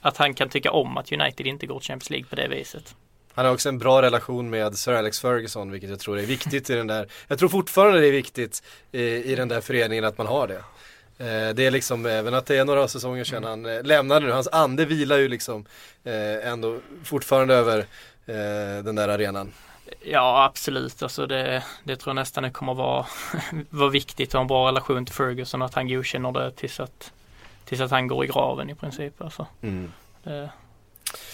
[0.00, 2.94] att han kan tycka om att United inte går Champions League på det viset.
[3.34, 6.70] Han har också en bra relation med Sir Alex Ferguson vilket jag tror är viktigt
[6.70, 10.18] i den där Jag tror fortfarande det är viktigt i, i den där föreningen att
[10.18, 10.56] man har det
[11.18, 14.32] eh, Det är liksom även att det är några säsonger sedan han eh, lämnade nu
[14.32, 15.64] Hans ande vilar ju liksom
[16.04, 17.86] eh, ändå fortfarande över
[18.82, 19.52] den där arenan.
[20.00, 23.06] Ja absolut, alltså det, det tror jag nästan det kommer vara,
[23.70, 26.80] vara viktigt att ha en bra relation till Ferguson och att han godkänner det tills
[26.80, 27.12] att,
[27.64, 29.22] tills att han går i graven i princip.
[29.22, 29.46] Alltså.
[29.62, 29.92] Mm.
[30.22, 30.50] Det,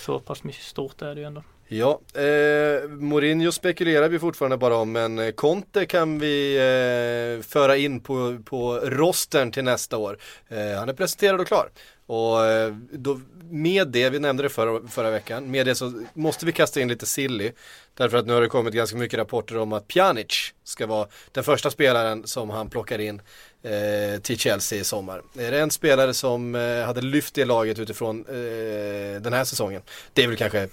[0.02, 1.42] så pass mycket stort är det ju ändå.
[1.68, 7.76] Ja, eh, Mourinho spekulerar vi fortfarande bara om men eh, Conte kan vi eh, föra
[7.76, 10.18] in på, på rosten till nästa år.
[10.48, 11.70] Eh, han är presenterad och klar.
[12.06, 16.46] Och eh, då, med det, vi nämnde det förra, förra veckan, med det så måste
[16.46, 17.52] vi kasta in lite silly.
[17.94, 21.44] Därför att nu har det kommit ganska mycket rapporter om att Pjanic ska vara den
[21.44, 23.22] första spelaren som han plockar in
[23.62, 25.22] eh, till Chelsea i sommar.
[25.38, 29.82] Är det en spelare som eh, hade lyft det laget utifrån eh, den här säsongen?
[30.12, 30.68] Det är väl kanske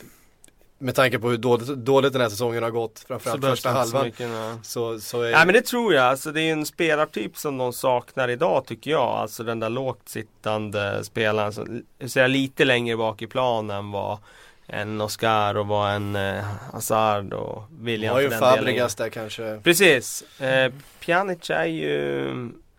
[0.81, 4.01] med tanke på hur dåligt, dåligt den här säsongen har gått, framförallt första halvan.
[4.01, 4.29] Så, mycket,
[4.63, 5.31] så, så är...
[5.31, 8.91] Nej men det tror jag, alltså det är en spelartyp som de saknar idag tycker
[8.91, 9.01] jag.
[9.01, 14.19] Alltså den där lågt sittande spelaren, som så lite längre bak i planen var
[14.67, 19.59] en Oscar och var en eh, Hazard och William Har ju Fabregas där kanske.
[19.63, 20.39] Precis.
[20.41, 22.29] Eh, Pjanic är ju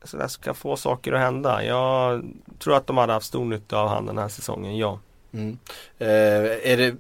[0.04, 1.64] sådär som kan få saker att hända.
[1.64, 2.24] Jag
[2.58, 4.98] tror att de hade haft stor nytta av han den här säsongen, ja.
[5.32, 5.58] Mm.
[5.98, 6.94] Eh, är det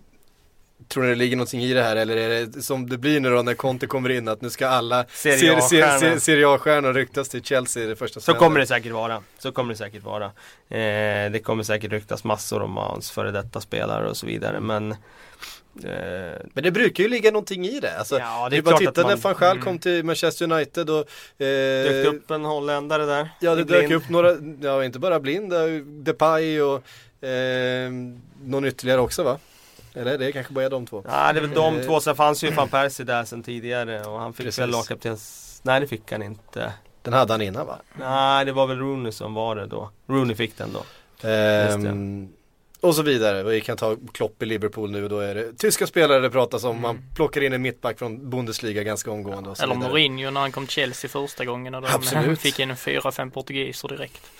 [0.88, 3.30] Tror ni det ligger någonting i det här eller är det som det blir nu
[3.30, 7.96] då när Conte kommer in att nu ska alla Serie A-stjärnor ryktas till Chelsea det
[7.96, 9.22] första Så kommer det säkert vara.
[9.38, 10.24] Så kommer det säkert vara.
[10.68, 14.94] Eh, det kommer säkert ryktas massor om hans före detta spelare och så vidare men
[15.72, 17.98] men det brukar ju ligga någonting i det.
[17.98, 19.64] Alltså, ja, det är bara titta när van Gaal mm.
[19.64, 20.98] kom till Manchester United och
[21.42, 23.28] eh, Dök upp en holländare där.
[23.40, 25.52] Ja det dök upp några, ja inte bara Blind,
[26.04, 26.82] Depay och
[27.24, 27.90] eh,
[28.42, 29.38] någon ytterligare också va?
[29.94, 31.04] Eller det är kanske bara de två?
[31.06, 34.04] Ja det är väl de eh, två, sen fanns ju van Persie där sen tidigare
[34.04, 34.58] och han fick Precis.
[34.58, 35.60] väl lagkaptens...
[35.62, 36.72] Nej det fick han inte.
[37.02, 37.78] Den hade han innan va?
[37.98, 39.90] Nej det var väl Rooney som var det då.
[40.06, 40.84] Rooney fick den då.
[41.28, 42.28] Ehm,
[42.80, 43.42] och så vidare.
[43.42, 45.08] Vi kan ta Klopp i Liverpool nu.
[45.08, 46.80] Då är det tyska spelare det pratas om.
[46.80, 49.54] Man plockar in en mittback från Bundesliga ganska omgående.
[49.62, 51.74] Eller Mourinho när han kom till Chelsea första gången.
[51.74, 54.30] Och de fick in fyra, fem portugiser direkt.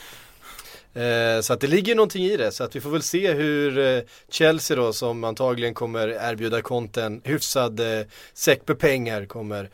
[0.95, 2.53] Eh, så att det ligger någonting i det.
[2.53, 7.03] Så att vi får väl se hur eh, Chelsea då som antagligen kommer erbjuda Conte
[7.03, 9.71] en hyfsad eh, säck med pengar kommer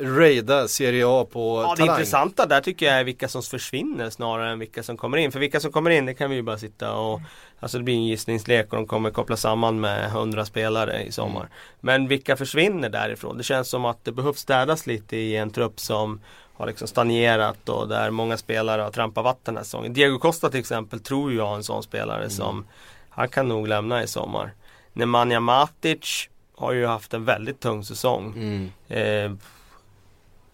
[0.00, 1.86] raida Serie A på ja, talang.
[1.86, 5.32] Det intressanta där tycker jag är vilka som försvinner snarare än vilka som kommer in.
[5.32, 7.20] För vilka som kommer in det kan vi ju bara sitta och
[7.60, 11.40] Alltså det blir en gissningslek och de kommer koppla samman med hundra spelare i sommar.
[11.40, 11.52] Mm.
[11.80, 13.36] Men vilka försvinner därifrån?
[13.36, 16.20] Det känns som att det behövs städas lite i en trupp som
[16.58, 19.92] har liksom stagnerat och där många spelare har trampat vatten den här säsongen.
[19.92, 22.30] Diego Costa till exempel tror jag är en sån spelare mm.
[22.30, 22.66] som
[23.08, 24.52] han kan nog lämna i sommar.
[24.92, 28.32] Nemanja Matic har ju haft en väldigt tung säsong.
[28.36, 28.70] Mm.
[28.88, 29.38] Eh,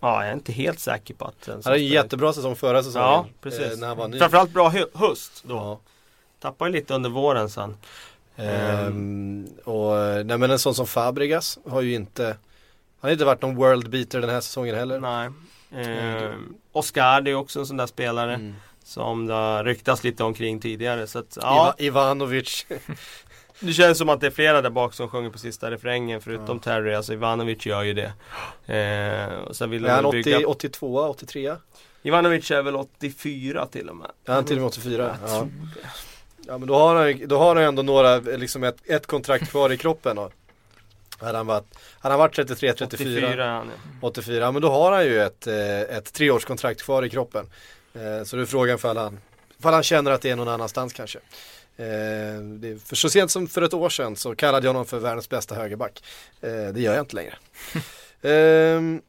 [0.00, 3.08] Ja, jag är inte helt säker på att Han hade en jättebra säsong förra säsongen.
[3.08, 3.72] Ja, precis.
[3.72, 4.18] Eh, när han var ny.
[4.18, 5.54] Framförallt bra höst då.
[5.54, 5.80] Ja.
[6.40, 7.76] Tappade lite under våren sen.
[8.36, 9.94] Ehm, och
[10.26, 12.36] nej men en sån som Fabregas har ju inte Han
[13.00, 15.00] har inte varit någon world beater den här säsongen heller.
[15.00, 15.30] Nej.
[15.76, 16.30] Eh,
[16.72, 18.34] Oscar det är också en sån där spelare.
[18.34, 18.54] Mm.
[18.84, 21.06] Som det har ryktats lite omkring tidigare.
[21.06, 22.66] Så att, ja, Iva, Ivanovic.
[23.60, 26.60] det känns som att det är flera där bak som sjunger på sista refrängen förutom
[26.60, 26.94] Terry.
[26.94, 28.12] Alltså Ivanovic gör ju det.
[28.74, 30.37] Eh, och sen vill är han de bygga...
[30.38, 31.54] 80, 82, 83?
[32.02, 34.10] Ivanovic är väl 84 till och med.
[34.24, 35.16] Är han till och med 84?
[35.22, 35.48] Jag Ja.
[36.46, 39.72] ja men då har han, då har han ändå några, liksom ett, ett kontrakt kvar
[39.72, 40.18] i kroppen.
[40.18, 40.32] Och,
[41.18, 41.64] hade han varit,
[42.00, 44.09] hade han varit 33, 34, 84 är han ja.
[44.09, 47.46] 84, ja men då har han ju ett, eh, ett treårskontrakt kvar i kroppen.
[47.94, 49.20] Eh, Så det är frågan för han,
[49.61, 51.18] för han känner att det är någon annanstans kanske.
[51.77, 51.85] Eh,
[52.85, 55.55] för så sent som för ett år sedan så kallade jag honom för världens bästa
[55.55, 56.05] högerback.
[56.40, 57.35] Det gör jag inte längre.
[58.22, 59.03] Ehm,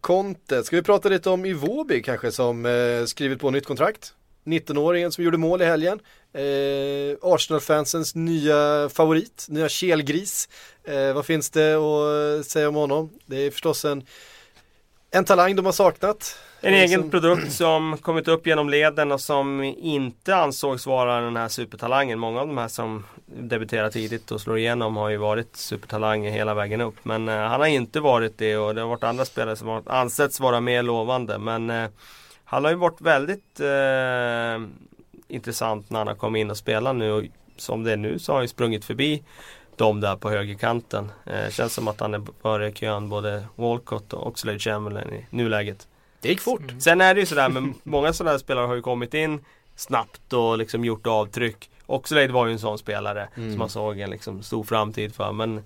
[0.00, 2.66] Conte, ska vi prata lite om Iwobi kanske som
[3.06, 4.14] skrivit på nytt kontrakt?
[4.44, 6.00] 19-åringen som gjorde mål i helgen.
[6.32, 10.48] Eh, Arsenal-fansens nya favorit, nya kelgris.
[10.84, 13.10] Eh, vad finns det att säga om honom?
[13.26, 14.02] Det är förstås en,
[15.10, 16.38] en talang de har saknat.
[16.60, 21.20] En Eh, egen som- produkt som kommit upp genom leden och som inte ansågs vara
[21.20, 22.18] den här supertalangen.
[22.18, 26.54] Många av de här som debuterar tidigt och slår igenom har ju varit supertalanger hela
[26.54, 26.94] vägen upp.
[27.02, 29.82] Men eh, han har inte varit det och det har varit andra spelare som har
[29.86, 31.38] ansetts vara mer lovande.
[31.38, 31.88] Men eh,
[32.44, 33.60] han har ju varit väldigt
[35.30, 37.12] intressant när han har kommit in och spelat nu.
[37.12, 37.22] Och
[37.56, 39.22] som det är nu så har han ju sprungit förbi
[39.76, 41.12] de där på högerkanten.
[41.26, 45.88] Eh, känns som att han är före kön både Walcott och Oxlade Chamberlain i nuläget.
[46.20, 46.62] Det gick fort.
[46.78, 49.44] Sen är det ju sådär, men många sådana här spelare har ju kommit in
[49.76, 51.70] snabbt och liksom gjort avtryck.
[51.86, 53.50] Oxlade var ju en sån spelare Mm.
[53.50, 55.32] som man såg en liksom stor framtid för.
[55.32, 55.62] Men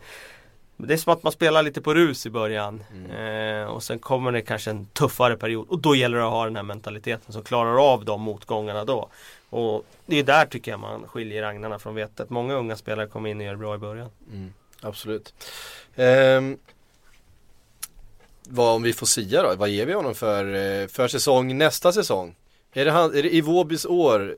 [0.77, 2.85] det är som att man spelar lite på rus i början.
[3.19, 5.67] Eh, och sen kommer det kanske en tuffare period.
[5.69, 9.09] Och då gäller det att ha den här mentaliteten som klarar av de motgångarna då.
[9.55, 12.31] Och det är där tycker jag man skiljer agnarna från vetet.
[12.31, 14.11] Många unga spelare kommer in och gör bra i början.
[14.33, 15.35] Mm, absolut.
[15.97, 16.59] Ehm,
[18.49, 19.55] vad om vi får sia då?
[19.55, 22.37] Vad ger vi honom för, eh, för säsong nästa säsong?
[22.73, 24.37] Är det, han, är det Iwobis år?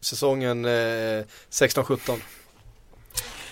[0.00, 2.18] Säsongen eh, 16-17?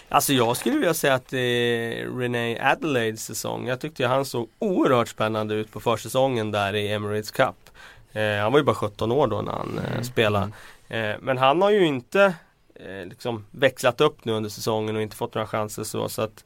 [0.09, 3.67] Alltså jag skulle vilja säga att det är René Adelaides säsong.
[3.67, 7.71] Jag tyckte han såg oerhört spännande ut på försäsongen där i Emirates Cup.
[8.13, 10.45] Eh, han var ju bara 17 år då när han eh, spelade.
[10.45, 10.53] Eh,
[10.89, 12.35] Eh, men han har ju inte
[12.75, 16.09] eh, liksom växlat upp nu under säsongen och inte fått några chanser så.
[16.09, 16.45] så att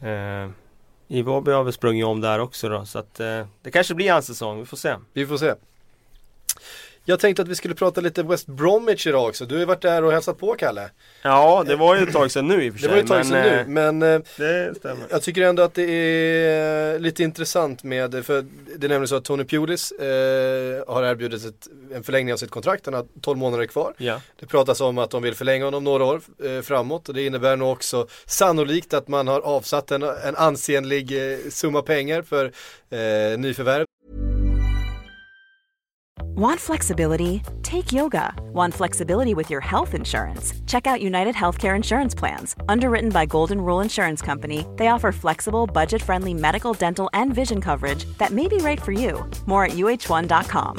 [0.00, 0.50] eh,
[1.08, 2.84] Iwobi har väl sprungit om där också då.
[2.84, 4.94] Så att eh, det kanske blir hans säsong, vi får se.
[5.12, 5.54] Vi får se.
[7.08, 9.44] Jag tänkte att vi skulle prata lite West Bromwich idag också.
[9.46, 10.90] Du har ju varit där och hälsat på Kalle.
[11.22, 12.88] Ja, det var ju ett tag sedan nu i och för Det sig.
[12.88, 15.04] var ju ett tag sedan men, nu, eh, men eh, Det stämmer.
[15.10, 18.44] Jag tycker ändå att det är lite intressant med, för
[18.76, 20.06] det är nämligen så att Tony Pulis eh,
[20.94, 23.94] har erbjudits ett, en förlängning av sitt kontrakt, han har 12 månader kvar.
[23.98, 24.20] Ja.
[24.40, 27.56] Det pratas om att de vill förlänga honom några år eh, framåt och det innebär
[27.56, 32.44] nog också sannolikt att man har avsatt en, en ansenlig eh, summa pengar för
[32.90, 33.86] eh, nyförvärv.
[36.22, 37.42] Want flexibility?
[37.62, 38.32] Take yoga.
[38.54, 40.54] Want flexibility with your health insurance?
[40.66, 42.56] Check out United Healthcare Insurance Plans.
[42.68, 47.60] Underwritten by Golden Rule Insurance Company, they offer flexible, budget friendly medical, dental, and vision
[47.60, 49.24] coverage that may be right for you.
[49.46, 50.76] More at uh1.com.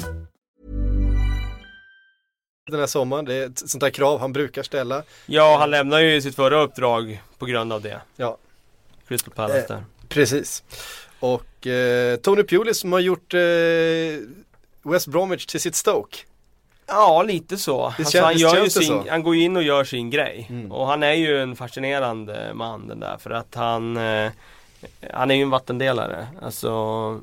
[2.72, 5.04] Den här sommaren, det är ett sånt där krav han brukar ställa.
[5.26, 8.02] Ja, han lämnar ju sitt förra uppdrag på grund av det.
[8.16, 8.38] Ja,
[9.08, 9.84] Crystal Palace Eh, där.
[10.08, 10.64] precis.
[11.20, 13.40] Och eh, Tony Pulis som har gjort eh,
[14.90, 16.18] West Bromwich till sitt Stoke.
[16.88, 17.82] Ja, lite så.
[17.86, 19.06] Alltså, känns- han, gör ju sin, så?
[19.10, 20.48] han går ju in och gör sin grej.
[20.50, 20.72] Mm.
[20.72, 23.18] Och han är ju en fascinerande man den där.
[23.18, 24.32] För att han eh,
[25.14, 26.28] Han är ju en vattendelare.
[26.42, 27.22] Alltså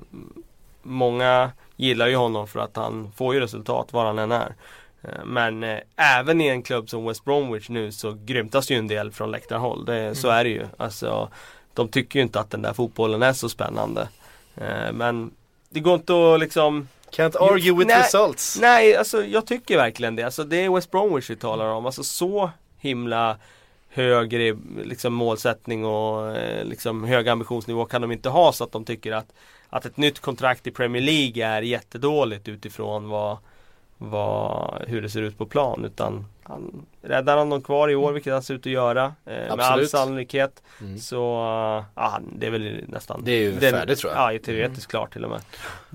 [0.82, 4.54] Många gillar ju honom för att han får ju resultat var han än är.
[5.02, 8.88] Eh, Men eh, även i en klubb som West Bromwich nu så grymtas ju en
[8.88, 9.84] del från läktarhåll.
[9.84, 10.38] Det, Så Mm.
[10.40, 10.66] är det ju.
[10.76, 11.28] Alltså,
[11.74, 14.08] de tycker ju inte att den där fotbollen är så spännande.
[14.56, 15.30] Eh, Men
[15.70, 18.58] det går inte att liksom Can't argue with Nej, results.
[18.60, 20.22] Nej, alltså jag tycker verkligen det.
[20.22, 21.86] Alltså det är West Bromwich vi talar om.
[21.86, 23.36] Alltså så himla
[23.88, 28.84] högre liksom, målsättning och eh, liksom, hög ambitionsnivå kan de inte ha så att de
[28.84, 29.32] tycker att,
[29.68, 33.38] att ett nytt kontrakt i Premier League är jättedåligt utifrån vad,
[33.98, 35.84] vad, hur det ser ut på plan.
[35.84, 39.32] Utan han, räddar han dem kvar i år, vilket han ser ut att göra eh,
[39.32, 39.90] med all Absolut.
[39.90, 40.62] sannolikhet.
[40.80, 40.98] Mm.
[40.98, 41.16] Så
[41.94, 44.34] ja, det är väl nästan Det är ju färdigt, tror jag.
[44.34, 45.40] Ja, teoretiskt klart till och med.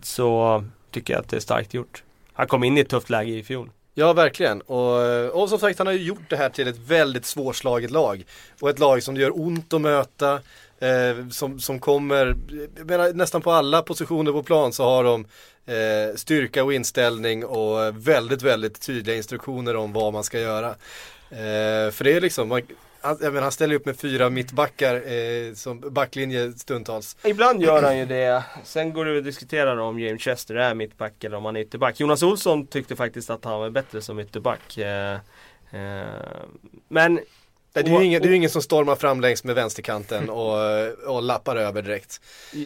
[0.03, 2.04] Så tycker jag att det är starkt gjort.
[2.34, 3.69] Han kom in i ett tufft läge i fjol.
[3.93, 4.62] Ja, verkligen.
[4.62, 7.91] Och, eh, och som sagt, han har ju gjort det här till ett väldigt svårslaget
[7.91, 8.23] lag.
[8.60, 10.34] Och ett lag som det gör ont att möta.
[10.80, 12.36] Eh, som, som kommer,
[12.77, 15.25] jag menar, nästan på alla positioner på plan så har de
[15.65, 20.69] eh, styrka och inställning och väldigt, väldigt tydliga instruktioner om vad man ska göra.
[21.29, 22.62] Eh, för det är liksom, man,
[23.02, 27.17] han, jag menar, han ställer upp med fyra mittbackar eh, som backlinje stundtals.
[27.23, 28.43] Ibland gör han ju det.
[28.63, 31.99] Sen går det att diskutera om James Chester är mittback eller om han är ytterback.
[31.99, 34.77] Jonas Olsson tyckte faktiskt att han var bättre som ytterback.
[34.77, 35.13] Eh,
[35.71, 36.06] eh,
[36.87, 37.19] men
[37.74, 40.58] det är ju ingen, det är ingen som stormar fram längs med vänsterkanten och,
[41.08, 42.22] och lappar över direkt.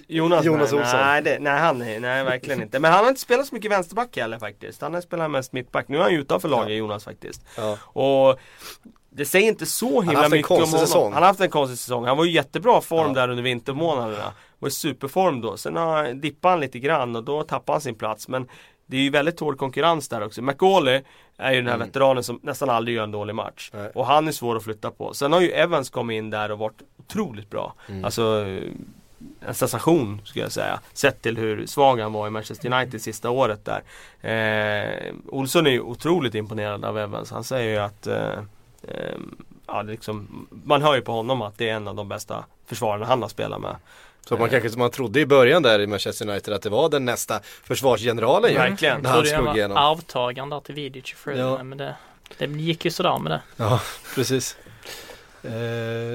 [0.08, 1.00] Jonas, Jonas nej, Olsson.
[1.00, 2.80] Nej, det, nej, han, nej, verkligen inte.
[2.80, 4.82] Men han har inte spelat så mycket vänsterback heller faktiskt.
[4.82, 5.88] Han har spelat mest mittback.
[5.88, 7.42] Nu är han ju utanför laget, Jonas faktiskt.
[7.58, 7.78] Ja.
[7.84, 8.40] Och
[9.10, 10.88] det säger inte så himla haft en mycket om konstig honom.
[10.88, 11.14] säsong.
[11.14, 12.06] Han har haft en konstig säsong.
[12.06, 13.14] Han var ju jättebra form Ja.
[13.14, 14.34] där under vintermånaderna.
[14.60, 15.58] Var i superform då.
[15.58, 18.28] Sen har, dippade han lite grann och då tappade han sin plats.
[18.28, 18.48] Men
[18.86, 20.42] det är ju väldigt hård konkurrens där också.
[20.42, 21.02] McAuley
[21.38, 23.72] är ju den här veteranen som nästan aldrig gör en dålig match.
[23.74, 23.92] Nej.
[23.96, 25.14] Och han är svår att flytta på.
[25.14, 27.74] Sen har ju Evans kommit in där och varit otroligt bra.
[28.04, 28.46] Alltså
[29.40, 30.80] en sensation skulle jag säga.
[30.94, 33.84] Sett till hur svag han var i Manchester United sista året där.
[34.22, 37.32] Eh, Olsson är ju otroligt imponerad av Evans.
[37.32, 38.40] Han säger ju att eh,
[38.82, 39.18] eh,
[39.68, 43.06] ja, liksom, man hör ju på honom att det är en av de bästa försvararna
[43.06, 43.76] han har spelat med.
[44.30, 46.90] Så man kanske som man trodde i början där i Manchester United att det var
[46.90, 48.58] den nästa försvarsgeneralen ju.
[48.58, 49.02] Verkligen.
[49.02, 49.78] När han slog igenom.
[49.78, 51.64] arvtagaren där till Vidic Fred, Ja.
[51.64, 51.96] men det,
[52.38, 53.42] det gick ju sådär med det.
[53.58, 53.82] Ja,
[54.16, 54.58] precis.
[55.44, 55.52] Eh,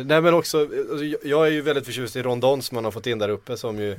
[0.07, 3.07] nej men också, alltså, jag- är ju väldigt förtjust i Rondon som man har fått
[3.07, 3.99] in där uppe som ju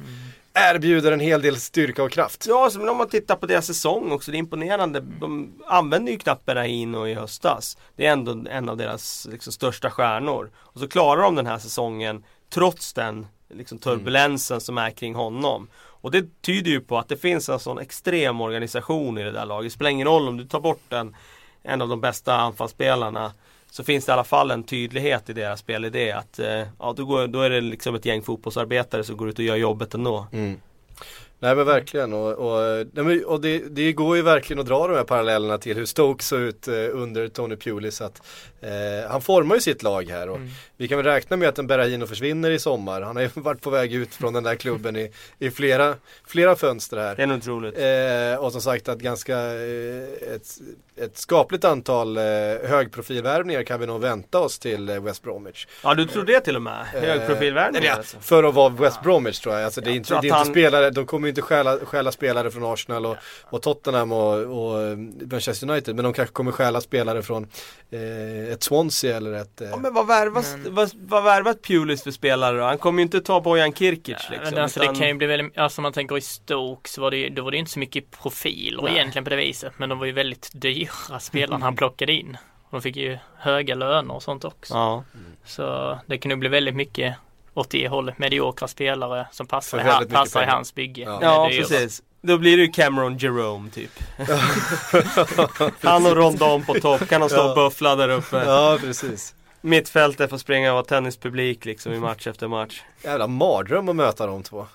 [0.54, 2.46] erbjuder en hel del styrka och kraft.
[2.48, 5.00] Ja, så men om man tittar på deras säsong också, det är imponerande.
[5.00, 7.78] De använder ju knappt Berahino i höstas.
[7.96, 10.52] Det är ändå en av deras liksom, största stjärnor.
[10.56, 15.68] Och så klarar de den här säsongen trots den liksom, turbulensen som är kring honom.
[15.76, 19.46] Och det tyder ju på att det finns en sån extrem organisation i det där
[19.46, 19.72] laget.
[19.72, 21.16] Det spelar ingen roll om du tar bort en,
[21.64, 23.32] en av de bästa anfallsspelarna
[23.72, 27.06] så finns det i alla fall en tydlighet i deras spelidé att eh, ja, då,
[27.06, 30.28] går, då är det liksom ett gäng fotbollsarbetare som går ut och gör jobbet ändå.
[30.32, 30.60] Mm.
[31.44, 32.86] Nej men verkligen och, och,
[33.26, 36.40] och det, det går ju verkligen att dra de här parallellerna till hur Stoke såg
[36.40, 38.22] ut eh, under Tony Pulis att
[38.62, 40.40] eh, han formar ju sitt lag här och
[40.78, 43.02] vi kan väl räkna med att en Berahino försvinner i sommar.
[43.02, 45.96] Han har ju varit på väg ut från den där klubben i, i flera,
[46.28, 47.16] flera fönster här.
[47.16, 47.78] Det är nog otroligt.
[47.78, 50.60] Eh, och som sagt att ganska eh, ett,
[50.98, 52.24] ett skapligt antal eh,
[52.64, 55.68] högprofilvärvningar kan vi nog vänta oss till eh, West Bromwich.
[55.84, 56.86] Ja du tror det till och med?
[56.96, 57.06] Eh,
[57.86, 58.20] ja, alltså?
[58.20, 59.64] För att vara West Bromwich tror jag.
[59.66, 61.78] Alltså, det är inte, det är att inte han- spelare, de kommer ju inte stjäla,
[61.86, 64.98] stjäla spelare från Arsenal och, och Tottenham och, och eh,
[65.32, 65.96] Manchester United.
[65.96, 67.48] Men de kanske kommer stjäla spelare från
[67.92, 69.62] eh, ett Swansea eller ett...
[69.62, 72.64] Eh, Ja, men vad värvas, vad, vad värvat Pulis för spelare då?
[72.64, 74.38] Han kommer ju inte ta Bojan Kirkic liksom.
[74.54, 77.02] men alltså, utan- det kan ju bli väldigt, alltså om man tänker i Stoke så
[77.02, 79.74] var det då var det ju inte så mycket profiler egentligen på det viset.
[79.78, 82.38] Men de var ju väldigt dyra spelarna han plockade in.
[82.72, 84.74] De fick ju höga löner och sånt också.
[84.74, 85.04] Ja.
[85.46, 87.16] Så det kan nog bli väldigt mycket
[87.54, 88.18] åt det hållet.
[88.18, 91.02] Mediokra spelare som passar, ha- passar i hans bygge.
[91.04, 91.20] Ja.
[91.22, 91.60] Ja dyra.
[91.62, 92.02] precis.
[92.22, 93.92] Då blir det ju Cameron Jerome typ.
[95.84, 98.44] Han och Rondon på topp, kan de stå och buffla där uppe.
[98.46, 99.36] ja precis.
[99.62, 102.82] Mittfältet får springa och vara tennispublik liksom i match efter match.
[103.04, 104.68] Jävla mardröm att möta de två.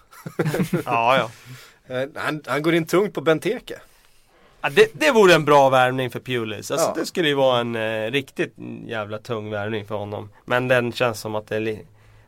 [0.84, 1.30] Ja, ja.
[1.88, 3.78] Eh, han, han går in tungt på Benteke.
[4.60, 6.70] Ja det, det vore en bra värvning för Pulis.
[6.70, 6.94] Alltså Ja.
[7.00, 8.54] det skulle ju vara en eh, riktigt
[8.86, 10.30] jävla tung värvning för honom.
[10.44, 11.78] Men den känns som att det är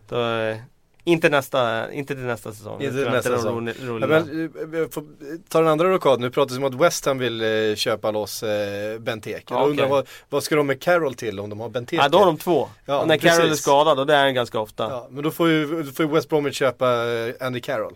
[0.09, 0.57] då, eh,
[1.05, 2.83] inte nästa, inte till nästa säsong.
[2.83, 3.73] Inte till nästa säsong.
[4.01, 5.05] Ja, men, eh, jag får
[5.49, 8.43] ta den andra rockaden, nu pratas det om att West Ham vill eh, köpa loss
[8.43, 9.55] eh, Benteke.
[9.55, 9.89] Undrar okej.
[9.91, 12.03] vad, vad ska de med Carroll till om de har Benteke?
[12.03, 12.69] Ja, då har de två.
[12.85, 14.83] Ja, när Carroll är skadad, och det är han ganska ofta.
[14.85, 17.95] Ja, Ja, men då får ju, då får ju West Bromwich köpa eh, Andy Carroll.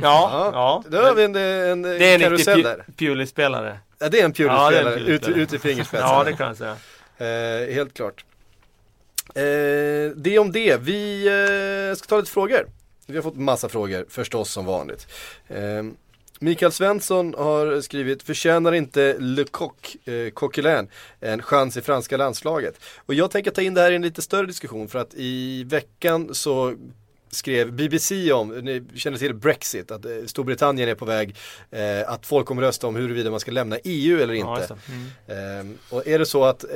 [0.00, 0.84] Ja.
[0.88, 2.84] Då har vi en, en, det är en karusell riktig där.
[2.88, 3.78] Pu- Pulis-spelare.
[3.98, 6.12] Ja, det är en Ja, en Pulis-spelare, ut, ut i fingerspetsarna.
[6.12, 6.76] Ja, det kan jag säga.
[7.62, 8.24] Eh, helt klart.
[9.34, 9.42] Eh,
[10.16, 10.76] det om det.
[10.80, 11.26] Vi
[11.90, 12.66] eh, ska ta lite frågor.
[13.06, 15.06] Vi har fått massa frågor, förstås som vanligt.
[15.48, 15.82] Eh,
[16.38, 20.88] Mikael Svensson har skrivit, förtjänar inte Le Coq, eh, Coquelin,
[21.20, 22.74] en chans i franska landslaget?
[23.06, 25.64] Och jag tänker ta in det här i en lite större diskussion för att i
[25.64, 26.74] veckan så
[27.32, 31.36] skrev BBC om, ni känner till Brexit, att eh, Storbritannien är på väg
[31.70, 34.74] eh, att folkomrösta om huruvida man ska lämna EU eller Ja, inte.
[34.74, 34.86] just
[35.26, 35.34] det.
[35.34, 36.70] Ehm, och är det så att eh,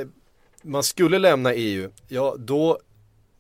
[0.63, 2.79] man skulle lämna EU, ja då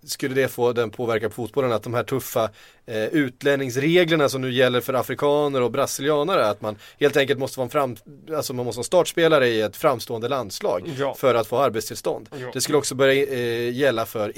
[0.05, 2.51] skulle det få den påverkan på fotbollen att de här tuffa
[2.87, 7.65] eh, utlänningsreglerna som nu gäller för afrikaner och brasilianare att man helt enkelt måste vara
[7.65, 7.97] en fram,
[8.37, 11.15] alltså man måste vara startspelare i ett framstående landslag Ja.
[11.15, 12.29] för att få arbetstillstånd.
[12.41, 12.51] Ja.
[12.53, 14.33] Det skulle också börja eh, gälla för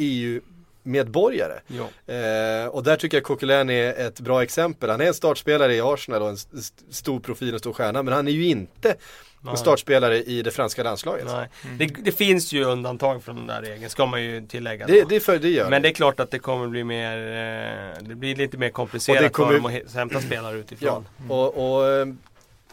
[0.85, 1.61] EU-medborgare.
[1.67, 2.15] Ja.
[2.15, 4.91] Eh, och där tycker jag Coquelin är ett bra exempel.
[4.91, 8.03] Han är en startspelare i Arsenal och en st- st- stor profil och stor stjärna
[8.03, 8.97] men han är ju inte
[9.41, 9.51] Nej.
[9.51, 11.27] en startspelare i det franska landslaget.
[11.27, 11.49] Nej.
[11.79, 14.87] Det, det finns ju undantag från den där regeln, ska man ju tillägga.
[14.87, 15.89] Det, det, för, det gör Men det.
[15.89, 19.29] är klart att det kommer bli mer, eh, det blir lite mer komplicerat Och det
[19.29, 21.09] kommer- för dem att hämta spelare Ja, utifrån.
[21.29, 22.07] och, och eh,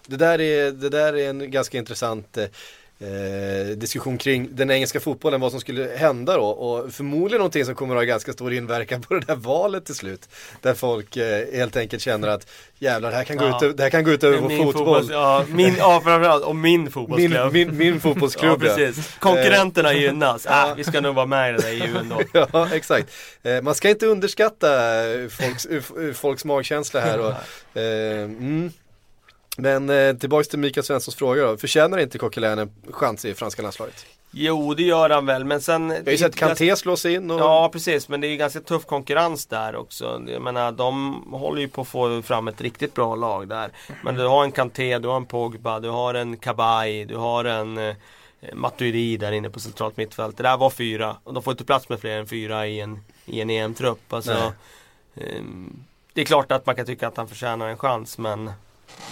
[0.07, 2.37] det, där är, det där är en ganska intressant
[2.99, 7.65] eh, eh, diskussion kring den engelska fotbollen, vad som skulle hända då och förmodligen någonting
[7.65, 10.29] som kommer att ha ganska stor inverkan på det där valet till slut.
[10.61, 12.47] Där folk eh, helt enkelt känner att
[12.79, 13.65] jävlar det här kan gå, Ja.
[13.65, 14.85] ut, det här kan gå ut över vår Min fotboll.
[15.03, 17.53] fotbolls- Ja, min, ja framförallt, och min Min, fotbollsklubb.
[17.53, 19.15] min, min fotbollsklubb ja, precis.
[19.19, 20.45] Konkurrenterna gynnas.
[20.49, 20.69] Ja.
[20.69, 22.21] Äh, vi ska nog vara med i det där EU ändå.
[22.53, 23.11] Ja, exakt.
[23.43, 25.81] Eh, man ska inte underskatta eh, folks, eh,
[26.13, 27.19] folks magkänsla här.
[27.19, 27.31] Och,
[27.81, 28.71] eh, mm.
[29.57, 31.57] Men eh, tillbaks till Mikael Svenssons fråga då.
[31.57, 34.05] Förtjänar inte Coquelin en chans i franska landslaget?
[34.37, 35.89] Jo, det gör han väl, men sen...
[35.89, 37.39] Jag har ju sett Kanté slå sig in och...
[37.39, 40.21] Ja, precis, men det är ju ganska tuff konkurrens där också.
[40.27, 43.71] Jag menar, de håller ju på att få fram ett riktigt bra lag där.
[44.03, 47.45] Men du har en Kanté, du har en Pogba, du har en Kabay, du har
[47.45, 47.95] en eh,
[48.53, 50.37] Matuidi där inne på centralt mittfält.
[50.37, 52.99] Det där var fyra, och de får inte plats med fler än fyra i en,
[53.25, 54.13] i en EM-trupp.
[54.13, 54.53] Alltså,
[55.15, 55.83] ehm,
[56.13, 58.51] det är klart att man kan tycka att han förtjänar en chans, men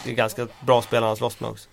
[0.03, 1.69] det är ganska bra spelare han slåss med också.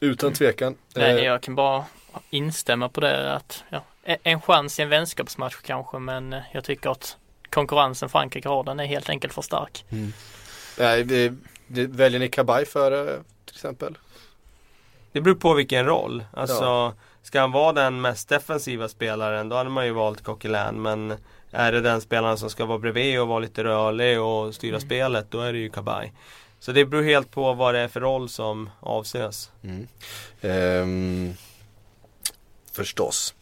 [0.00, 0.74] Utan tvekan.
[0.94, 1.84] Nej, Eh, jag kan bara
[2.30, 6.64] instämma på det att ja, en- en chans i en vänskapsmatch kanske men eh, jag
[6.64, 7.16] tycker att
[7.50, 9.84] konkurrensen Frankrike har den är helt enkelt för stark.
[10.78, 11.34] nej, det,
[11.66, 13.98] det, väljer ni Kabay före till exempel?
[15.12, 16.24] Det beror på vilken roll.
[16.32, 16.94] Alltså, Ja.
[17.22, 20.82] ska han vara den mest defensiva spelaren då hade man ju valt Coquelin.
[20.82, 21.14] Men
[21.50, 24.86] är det den spelaren som ska vara bredvid och vara lite rörlig och styra Mm.
[24.86, 26.12] spelet, då är det ju Kabay.
[26.60, 29.50] Så det beror helt på vad det är för roll som avses.
[29.64, 29.88] Mm.
[30.40, 31.34] Ehm,
[32.72, 33.34] förstås.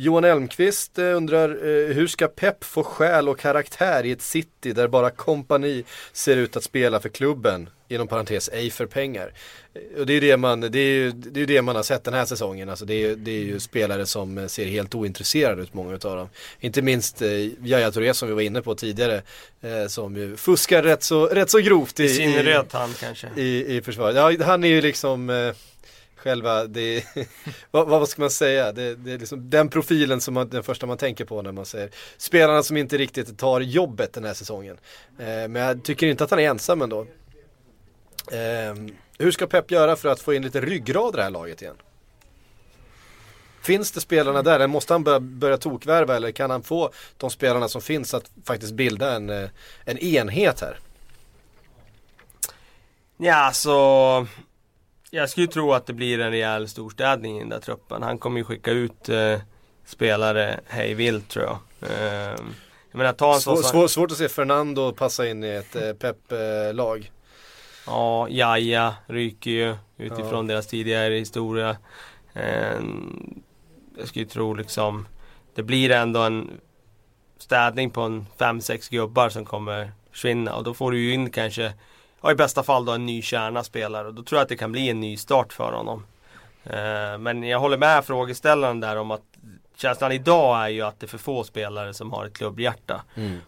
[0.00, 4.72] Johan Elmqvist eh, undrar eh, hur ska Pep få själ och karaktär i ett city
[4.72, 7.70] där bara kompani ser ut att spela för klubben?
[7.88, 9.32] Inom parentes, ej för pengar.
[9.74, 11.82] Eh, Och det är ju det man, det är ju, det är det man har
[11.82, 12.68] sett den här säsongen.
[12.68, 16.28] Alltså det, är, det är ju spelare som ser helt ointresserade ut, många utav dem.
[16.60, 17.30] Inte minst eh,
[17.64, 19.22] Yahya Touré som vi var inne på tidigare.
[19.60, 23.28] Eh, som ju fuskar rätt så, rätt så grovt i, I i, han kanske.
[23.36, 24.16] i, i försvaret.
[24.16, 25.54] Ja, han är ju liksom eh,
[26.18, 27.04] själva, det,
[27.70, 30.86] vad, vad ska man säga, det, det är liksom den profilen som man, den första
[30.86, 34.78] man tänker på när man säger spelarna som inte riktigt tar jobbet den här säsongen.
[35.18, 37.06] Eh, men jag tycker inte att han är ensam ändå.
[38.32, 38.74] Eh,
[39.18, 41.76] hur ska Pep göra för att få in lite ryggrad i det här laget igen?
[43.62, 44.66] Finns det spelarna där?
[44.66, 48.72] Måste han börja, börja tokvärva eller kan han få de spelarna som finns att faktiskt
[48.72, 49.48] bilda en, eh,
[49.84, 50.78] en enhet här?
[53.16, 54.26] Ja, så
[55.10, 58.02] jag skulle tro att det blir en rejäl storstädning i den där truppen.
[58.02, 59.40] Han kommer ju skicka ut eh,
[59.86, 61.58] spelare hej vilt tror jag.
[61.90, 62.36] Eh,
[62.90, 65.92] jag menar, ta en Svår, svår, svårt att se Fernando passa in i ett eh,
[65.92, 67.10] Pep-lag.
[67.86, 70.52] Ja, Jaja ryker ju utifrån Ja.
[70.52, 71.76] deras tidigare historia.
[72.32, 72.80] Eh,
[73.98, 75.06] jag skulle tro liksom
[75.54, 76.50] Det blir ändå en
[77.38, 81.72] städning på en 5-6 gubbar som kommer försvinna och då får du ju in kanske
[82.20, 84.56] Ja i bästa fall då en ny kärna spelare och då tror jag att det
[84.56, 86.04] kan bli en ny start för honom.
[86.64, 89.22] Eh, men jag håller med frågeställaren där om att
[89.80, 93.02] Känslan idag är ju att det är för få spelare som har ett klubbhjärta.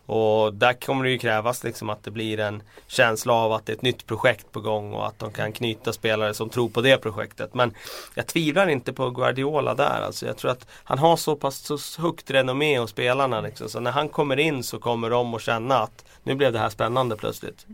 [0.07, 3.73] Och där kommer det ju krävas liksom att det blir en känsla av att det
[3.73, 6.81] är ett nytt projekt på gång och att de kan knyta spelare som tror på
[6.81, 7.55] det projektet.
[7.55, 7.75] Men
[8.15, 10.03] jag tvivlar inte på Guardiola där.
[10.03, 13.41] Alltså jag tror att han har så pass så högt renommé hos spelarna.
[13.41, 13.69] Liksom.
[13.69, 16.71] Så när han kommer in så kommer de att känna att nu blev det här
[16.71, 17.67] spännande plötsligt.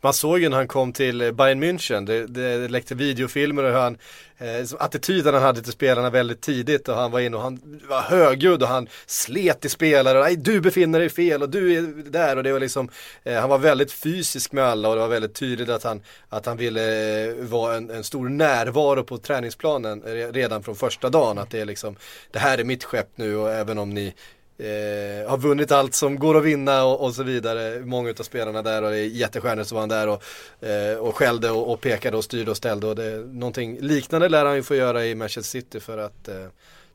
[0.00, 3.70] Man såg ju när han kom till eh, Bayern München, det, det läckte videofilmer och
[3.70, 3.96] hur han
[4.40, 8.00] eh, attityden han hade till spelarna väldigt tidigt och han var inne och han var
[8.00, 10.18] högljudd och han slet i spelare.
[10.18, 12.36] Och nej du befinner dig fel och du är där.
[12.36, 12.88] Och det var liksom
[13.22, 16.46] eh, han var väldigt fysisk med alla och det var väldigt tydligt att han, att
[16.46, 21.38] han ville eh, vara en, en stor närvaro på träningsplanen eh, redan från första dagen.
[21.38, 21.96] Att det är liksom
[22.30, 24.14] det här är mitt skepp nu och även om ni
[24.60, 27.80] Eh, har vunnit allt som går att vinna och, och så vidare.
[27.80, 30.22] Många av spelarna där och det är jättestjärnor som var han där och,
[30.68, 32.86] eh, och skällde och, och pekade och styrde och ställde.
[32.86, 36.46] Och det, någonting liknande lär han ju få göra i Manchester City för att eh,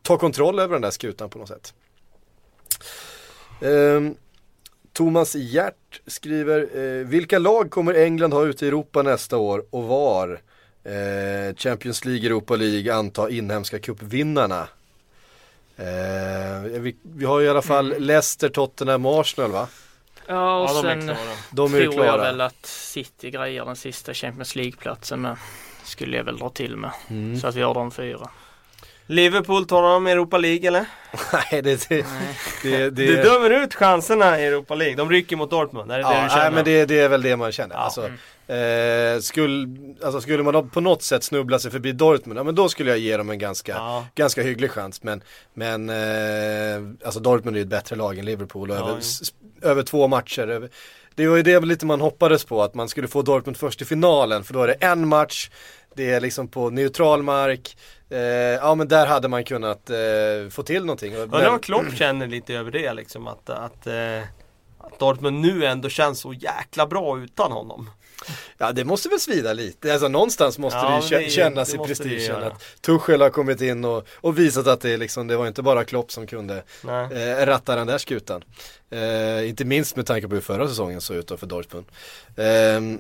[0.02, 1.74] ta kontroll över den där skutan på något sätt.
[3.62, 4.16] Ehm,
[4.94, 9.84] Thomas Hjärt skriver, eh, vilka lag kommer England ha ute i Europa nästa år och
[9.84, 10.42] var?
[10.84, 14.68] Eh, Champions League, Europa League, anta inhemska cupvinnarna.
[15.78, 19.68] Eh, vi, vi har i alla fall Leicester, Tottenham, Arsenal va?
[20.28, 21.18] Ja och Ja, de är sen klara.
[21.52, 22.24] De är ju tror jag klara.
[22.24, 25.38] väl att City grejer den sista Champions League-platsen med.
[25.84, 26.92] Skulle jag väl dra till med.
[27.10, 27.40] Mm.
[27.40, 28.30] Så att vi har de fyra.
[29.08, 30.86] Liverpool tar de Europa League eller?
[31.34, 32.06] Nej, det, det,
[32.64, 34.96] det, det, Du dömer ut chanserna i Europa League.
[34.96, 35.92] De rycker mot Dortmund.
[35.92, 36.44] Är det det ja, du känner?
[36.44, 37.76] nej, men det, det är väl det man känner.
[37.76, 37.82] Ja.
[37.82, 38.10] Alltså,
[38.48, 39.68] eh, skulle,
[40.04, 43.00] alltså skulle man på något sätt snubbla sig förbi Dortmund, ja men då skulle jag
[43.00, 44.06] ge dem en ganska, Ja.
[44.16, 45.04] ganska hygglig chans.
[45.04, 45.24] Men,
[45.54, 49.34] men eh, alltså Dortmund är ju ett bättre lag än Liverpool och Ja, över, s-
[49.62, 50.48] över två matcher.
[50.48, 50.70] Över,
[51.16, 53.86] det var ju det lite man hoppades på, att man skulle få Dortmund först i
[53.86, 55.50] finalen, för då är det en match,
[55.96, 57.78] det är liksom på neutral mark,
[58.10, 59.96] eh, ja men där hade man kunnat eh,
[60.52, 61.16] få till någonting.
[61.16, 64.20] Undrar vad Klopp känner lite över det liksom, att, att, eh,
[64.78, 67.90] att Dortmund nu ändå känns så jäkla bra utan honom.
[68.58, 72.44] Ja det måste väl svida lite, alltså någonstans måste ja, det ju kännas i prestigen
[72.44, 75.84] att Tuchel har kommit in och, och visat att det, liksom, det var inte bara
[75.84, 76.64] Klopp som kunde
[77.12, 78.44] eh, ratta den där skutan.
[78.90, 81.86] Eh, inte minst med tanke på hur förra säsongen såg ut då för Dortmund.
[82.36, 83.00] Eh,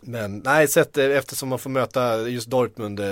[0.00, 3.06] men nej, sett eftersom man får möta just Dortmund eh,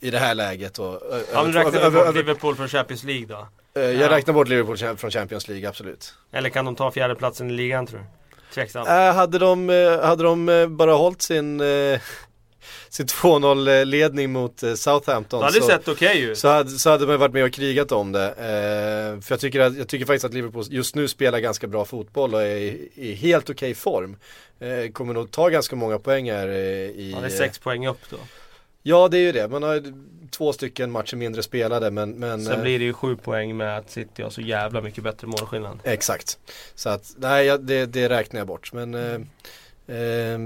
[0.00, 1.00] i det här läget och
[1.32, 3.48] Ja men räknar du bort Liverpool från Champions League då?
[3.80, 4.10] Eh, jag ja.
[4.10, 6.14] räknar bort Liverpool från Champions League, absolut.
[6.32, 8.04] Eller kan de ta fjärdeplatsen i ligan tror du?
[8.54, 8.86] Tveksam.
[8.86, 12.00] Äh, hade, de, eh, hade de eh, bara hållit sin eh,
[12.88, 16.38] sin 2-0 ledning mot Southampton Det hade så, sett okej okay ut.
[16.38, 18.28] så hade, så hade man varit med och krigat om det.
[18.28, 21.84] Eh, För jag tycker, att, jag tycker faktiskt att Liverpool just nu spelar ganska bra
[21.84, 24.16] fotboll och är i, i helt okej okay form.
[24.60, 28.00] Eh, Kommer nog ta ganska många poäng här i Ja det är sex poäng upp
[28.10, 28.16] då.
[28.82, 29.82] Ja det är ju det, man har
[30.32, 33.90] två stycken matcher mindre spelade men, men Sen blir det ju sju poäng med att
[33.90, 36.38] City har så jävla mycket bättre målskillnad Exakt
[36.74, 39.14] Så att, nej det, det räknar jag bort men eh,
[39.96, 40.38] eh,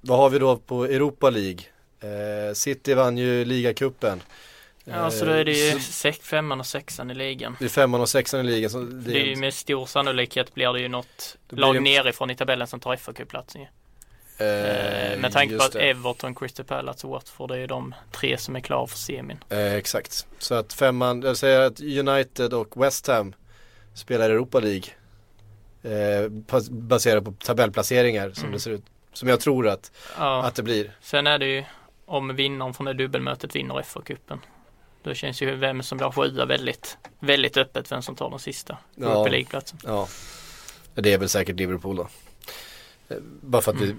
[0.00, 1.60] Vad har vi då på Europa League?
[2.00, 4.22] Eh, City vann ju ligacupen
[4.84, 7.56] Ja så då är det ju sex, femman och sexan i ligan.
[7.58, 8.70] Det är femman och sexan i ligan.
[8.70, 12.36] Så det, det är ju med stor sannolikhet blir det ju något lag nerifrån i
[12.36, 13.66] tabellen som tar FA-cupplatsen.
[14.38, 15.90] Eh, med tanke på att det.
[15.90, 19.38] Everton, Crystal Palace och Watford är ju de tre som är klara för semin.
[19.48, 20.26] Eh, exakt.
[20.38, 23.34] Så att femman, jag säger att United och West Ham
[23.94, 24.84] spelar Europa League.
[25.82, 26.28] Eh,
[26.70, 28.52] baserat på tabellplaceringar som mm.
[28.52, 28.84] det ser ut.
[29.12, 30.42] Som jag tror att, ja.
[30.42, 30.96] att det blir.
[31.00, 31.64] Sen är det ju
[32.06, 34.38] om vinnaren från det dubbelmötet vinner FA-cupen.
[35.02, 38.78] Då känns ju vem som blir sjua väldigt, väldigt öppet vem som tar den sista
[38.96, 39.78] Europa League-platsen.
[39.84, 40.08] Ja.
[40.94, 42.08] Det är väl säkert Liverpool då.
[43.40, 43.94] Bara för att vi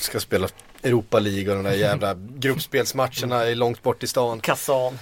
[0.00, 0.48] ska spela
[0.82, 4.40] Europa League och de där jävla gruppspelsmatcherna är långt bort i stan.
[4.40, 4.98] Kazan.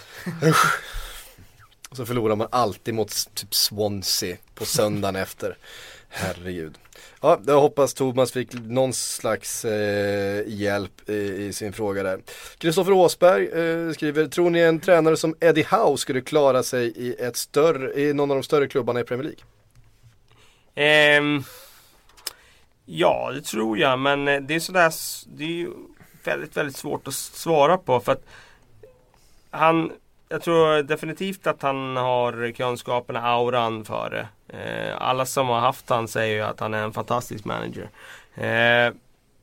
[1.91, 5.57] Och så förlorar man alltid mot typ Swansea på söndagen efter.
[6.09, 6.79] Herregud.
[7.21, 12.21] Ja, jag hoppas Thomas fick någon slags eh, hjälp i, i, sin fråga där.
[12.59, 17.15] Kristoffer Åsberg eh, skriver, tror ni en tränare som Eddie Howe skulle klara sig i,
[17.19, 19.35] ett större, i någon av de större klubbarna i Premier
[20.75, 21.19] League?
[21.19, 21.45] Um...
[22.91, 23.99] Ja, det tror jag.
[23.99, 24.93] Men eh, det är sådär,
[25.37, 25.71] det är ju
[26.25, 28.01] väldigt, väldigt svårt att svara på.
[28.01, 28.25] För att
[29.51, 29.93] han,
[30.29, 34.57] jag tror definitivt att han har kunskaperna, auran för det.
[34.59, 37.91] Eh, alla som har haft han säger ju att han är en fantastisk manager.
[38.35, 38.95] Eh,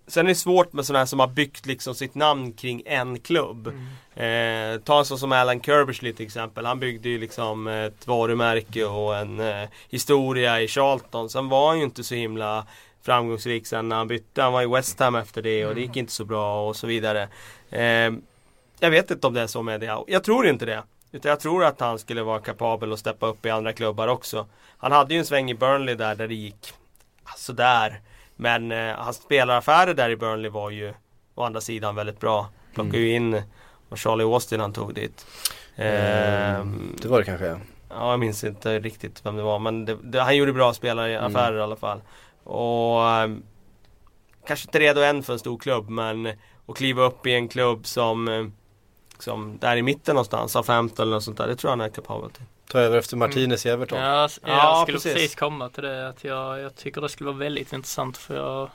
[0.08, 3.20] sen är det svårt med sådana här som har byggt liksom sitt namn kring en
[3.20, 3.68] klubb.
[3.68, 4.76] Mm.
[4.76, 6.66] Eh, ta en sån som Alan Kirbishley till exempel.
[6.66, 11.30] Han byggde ju liksom ett varumärke och en eh, historia i Charlton.
[11.30, 12.66] Sen var han ju inte så himla
[13.06, 14.42] framgångsrik sen när han bytte.
[14.42, 16.88] Han var i West Ham efter det och det gick inte så bra och så
[16.88, 17.28] vidare.
[17.70, 18.14] Eh,
[18.80, 19.98] jag vet inte om det är så med det.
[20.08, 20.84] Jag tror inte det.
[21.12, 24.48] Utan jag tror att han skulle vara kapabel att steppa upp i andra klubbar också.
[24.78, 26.74] Han hade ju en sväng i Burnley där, där det gick
[27.38, 28.02] sådär.
[28.36, 30.94] Men eh, hans spelaraffärer där i Burnley var ju
[31.36, 32.50] å andra sidan väldigt bra.
[32.74, 33.08] Plockade mm.
[33.08, 33.42] ju in
[33.90, 35.26] och Charlie Austin han tog dit.
[35.76, 36.66] Eh,
[37.02, 37.60] det var det kanske.
[37.90, 41.48] Ja, jag minns inte riktigt vem det var men det, det, han gjorde bra spelaraffärer
[41.48, 41.60] mm.
[41.60, 42.02] i alla fall.
[42.46, 43.44] Och um,
[44.48, 46.34] kanske inte redo än för en stor klubb men
[46.68, 48.46] att kliva upp i en klubb som, eh,
[49.20, 51.48] som där i mitten någonstans, av 15 eller något sånt där.
[51.48, 52.44] Det tror jag han är kapabel till.
[52.72, 54.00] Ta över efter Martinez i Everton.
[54.00, 55.14] Ja, jag, ja, skulle precis.
[55.14, 56.08] precis komma till det.
[56.08, 58.70] Att jag, jag tycker det skulle vara väldigt intressant för jag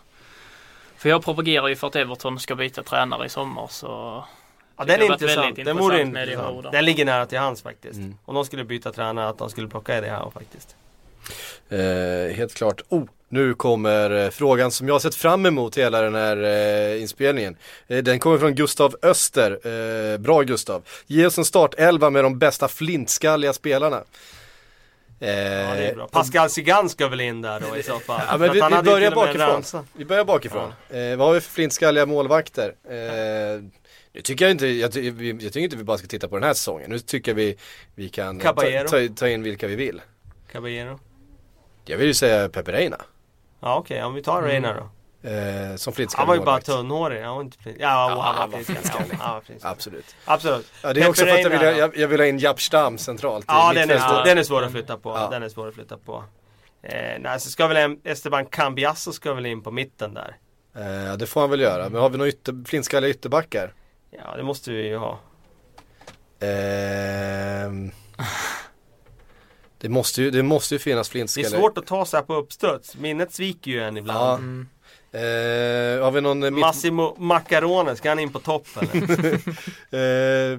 [0.97, 4.25] För jag propagerar ju för att Everton ska byta tränare i sommar så
[4.77, 5.57] Ja den är intressant.
[5.57, 6.73] Den vore intressant.
[6.73, 7.99] Den ligger nära till hans faktiskt.
[7.99, 8.17] Mm.
[8.25, 10.77] Om de skulle byta tränare att de skulle plocka Eddie Howe faktiskt.
[11.69, 12.83] Eh, helt klart.
[12.89, 17.03] Oh, nu kommer eh, frågan som jag har sett fram emot hela den här eh,
[17.03, 17.57] inspelningen.
[17.89, 19.51] Eh, den kommer från Gustav Öster.
[20.13, 20.83] Eh, bra Gustav.
[21.07, 23.97] Ge oss en startelva med de bästa flintskalliga spelarna.
[25.19, 26.09] ja, det är bra.
[26.09, 28.21] Pascal Zigan ska väl in där då i så fall.
[28.29, 29.85] Ja, men vi, vi börjar bakifrån.
[29.93, 30.73] Vi börjar bakifrån.
[30.89, 30.97] Ja.
[30.97, 32.75] Eh, vad har vi för flintskalliga målvakter?
[32.89, 33.63] Eh,
[34.13, 36.45] nu tycker jag inte, jag, jag, jag, tycker inte vi bara ska titta på den
[36.45, 36.91] här säsongen.
[36.91, 37.57] Nu tycker jag vi,
[37.95, 38.55] vi kan ta,
[38.89, 40.03] ta, ta in vilka vi vill.
[40.53, 41.01] Caballero.
[41.85, 43.01] Jag vill ju säga Pepe Reina.
[43.61, 44.07] Ja okej, okay.
[44.07, 44.91] om vi tar Reina då.
[45.23, 47.77] Eh, som Han var ju bara tunnhårig, han var inte flint...
[47.81, 49.19] Ja, ja, han var flintskallig.
[49.19, 50.17] Ja, Absolut.
[50.25, 50.73] Absolut.
[50.83, 52.99] Ja, det är också för att jag vill, jag, jag vill ha in Japp Stam
[52.99, 53.45] centralt.
[53.49, 55.11] Ja, den är, svår, den är svår att flytta på.
[55.11, 55.29] Ja.
[55.31, 56.25] Den är svår att flytta på.
[56.83, 60.37] Eh, nej, så ska väl Esteban Cambiasso ska väl in på mitten där.
[60.77, 61.89] Eh, det får han väl göra.
[61.89, 63.75] Men har vi några ytter, flintskalliga ytterbackar?
[64.11, 65.19] Ja, det måste vi ju ha.
[66.41, 67.71] Eh,
[69.81, 71.59] Det måste ju, det måste ju finnas Det är flintskallar.
[71.59, 72.97] svårt att ta så här på uppstuds.
[72.97, 74.01] Minnet sviker ju en Ja.
[74.01, 74.43] ibland.
[74.43, 74.69] Mm.
[75.13, 76.61] Eh, har vi någon eh, mitt...
[76.61, 79.41] Massimo Macarone, ska han in på topp eller?
[80.53, 80.59] Eh,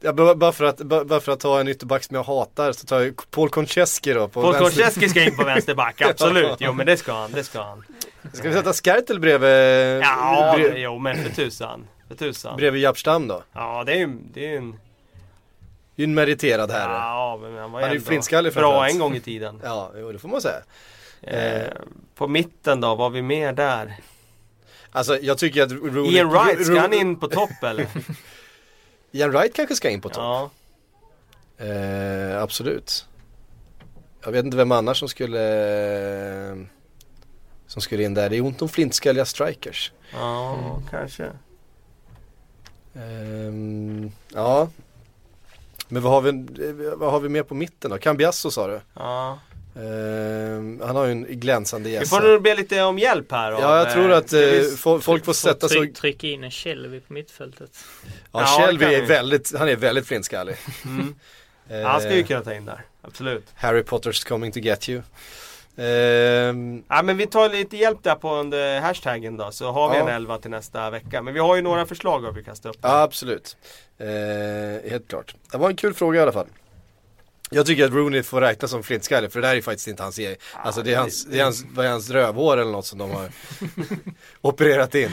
[0.00, 3.00] ja, bara, för att, bara, för att ta en ytterback som jag hatar så tar
[3.00, 4.28] jag Paul Konchesky då.
[4.28, 4.82] På Paul vänster.
[4.82, 6.56] Konchesky ska in på vänsterback, absolut.
[6.58, 7.84] Jo men det ska han, det ska han.
[8.32, 11.86] Ska vi sätta Skertel bredvid, Ja, brev, jo men för tusan.
[12.08, 12.56] För tusan.
[12.56, 13.42] bredvid Japstam då?
[13.52, 14.78] Ja, det är ju det är ju en...
[15.96, 16.92] Ju en meriterad herre.
[16.92, 19.60] Ja, men han var Han är ju flintskallig bra en gång i tiden.
[19.64, 20.62] Ja, jo, det får man säga.
[21.20, 21.72] Eh,
[22.14, 23.96] på mitten då, vad har vi mer där?
[24.92, 26.12] Alltså jag tycker att Rooney...
[26.12, 27.86] Ian Wright, ska han in på topp eller?
[29.12, 30.50] Ian Wright kanske ska in på topp.
[31.56, 31.64] Ja.
[31.64, 33.06] Eh, absolut.
[34.24, 35.40] Jag vet inte vem annars som skulle
[36.50, 36.56] eh,
[37.66, 38.30] som skulle in där.
[38.30, 39.92] Det är ont om flintskalliga strikers.
[40.12, 41.30] Ja, kanske.
[42.94, 44.68] Ehm, ja.
[45.92, 47.98] Men vad har, vi, vad har vi mer på mitten då?
[47.98, 48.80] Cambiasso sa du?
[48.94, 49.38] Ja.
[49.76, 52.20] Ehm, han har ju en glänsande Vi gässa.
[52.20, 53.52] får nog be lite om hjälp här.
[53.52, 55.78] Ja, jag tror att vi- fo- folk får sätta sig...
[55.78, 57.70] Tryck, trycka in en Shelby på mittfältet.
[58.04, 59.06] Ja, Ja, Shelby är vi.
[59.06, 60.56] väldigt, han är väldigt flintskallig.
[60.84, 61.14] Mm.
[61.68, 63.44] Eh, Han ska ju kunna ta in där, absolut.
[63.54, 65.02] Harry Potter's coming to get you.
[65.76, 69.96] Ehm, Ja men vi tar lite hjälp där på under hashtaggen då så har vi
[69.96, 70.02] Ja.
[70.02, 71.22] en elva till nästa vecka.
[71.22, 72.76] Men vi har ju några förslag att vi kastar upp.
[72.82, 73.56] Ja absolut.
[73.98, 75.34] Eh, helt klart.
[75.52, 76.46] Det var en kul fråga i alla fall.
[77.54, 80.18] Jag tycker att Rooney får räknas som flintskallig för det där är faktiskt inte hans
[80.18, 80.36] egen.
[80.54, 83.10] Alltså det är hans, det är hans, vad är hans rövhår eller något som de
[83.10, 83.30] har
[84.40, 85.10] opererat in.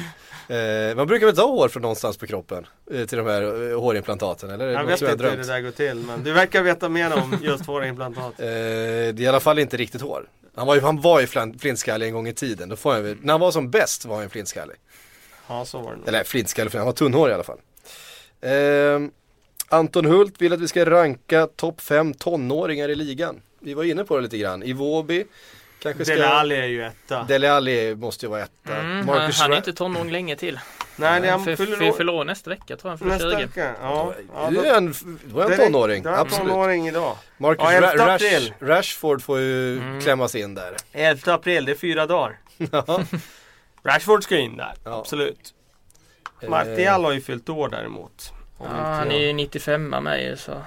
[0.49, 3.79] Eh, man brukar väl ta hår från någonstans på kroppen eh, till de här eh,
[3.79, 4.67] hårimplantaten eller?
[4.67, 7.37] Jag vet som inte hur det där går till men du verkar veta mer om
[7.41, 8.33] just hårimplantat.
[8.39, 8.49] Eh, det
[9.09, 10.29] är i alla fall inte riktigt hår.
[10.55, 12.69] Han var ju, han var ju flin- flintskallig en gång i tiden.
[12.69, 14.75] Då får jag, när han var som bäst var han ju flintskallig.
[15.47, 16.07] Ja så var det nog.
[16.07, 17.59] Eller flintskallig, för han var tunnhårig i alla fall.
[18.41, 19.11] Ehm,
[19.67, 23.41] Anton Hult vill att vi ska ranka topp 5 tonåringar i ligan.
[23.59, 24.63] Vi var inne på det lite grann.
[24.63, 25.25] Iwobi
[25.79, 26.13] kanske ska...
[26.15, 27.23] Dele Alli är ju etta.
[27.23, 28.75] Dele Alli måste ju vara etta.
[28.75, 30.59] Mm, han, han är inte tonåring länge till.
[30.95, 32.99] Nej det han fyller för, år nästa vecka tror jag.
[32.99, 33.45] Han nästa 20.
[33.45, 33.75] vecka.
[33.81, 34.93] Ja, ja, Du då- är en,
[35.33, 36.47] du är en direkt- tonåring, då är han absolut.
[36.51, 37.15] tonåring idag.
[37.37, 38.51] Marcus Ja, Ra- 11 Rash.
[38.59, 40.01] Rashford får ju Mm.
[40.01, 40.75] klämmas in där.
[40.91, 42.37] 11 april, det är fyra dagar.
[43.83, 44.99] Rashford ska in där, Ja.
[44.99, 45.53] absolut.
[46.41, 48.31] Eh, Martial har ju fyllt år däremot.
[48.59, 50.61] Ja, han är ju 95 med ju så.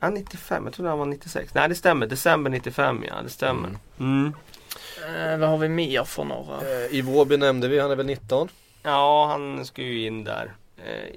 [0.00, 1.54] Ja, 95, jag trodde han var 96.
[1.54, 3.70] Nej det stämmer, december 95 ja, det stämmer.
[4.00, 4.32] Mm.
[5.08, 6.56] Eh, vad har vi mer för några?
[6.60, 8.48] Eh, Iwobi nämnde vi, han är väl 19.
[8.82, 10.52] Ja, han ska ju in där.
[10.76, 11.14] Eh,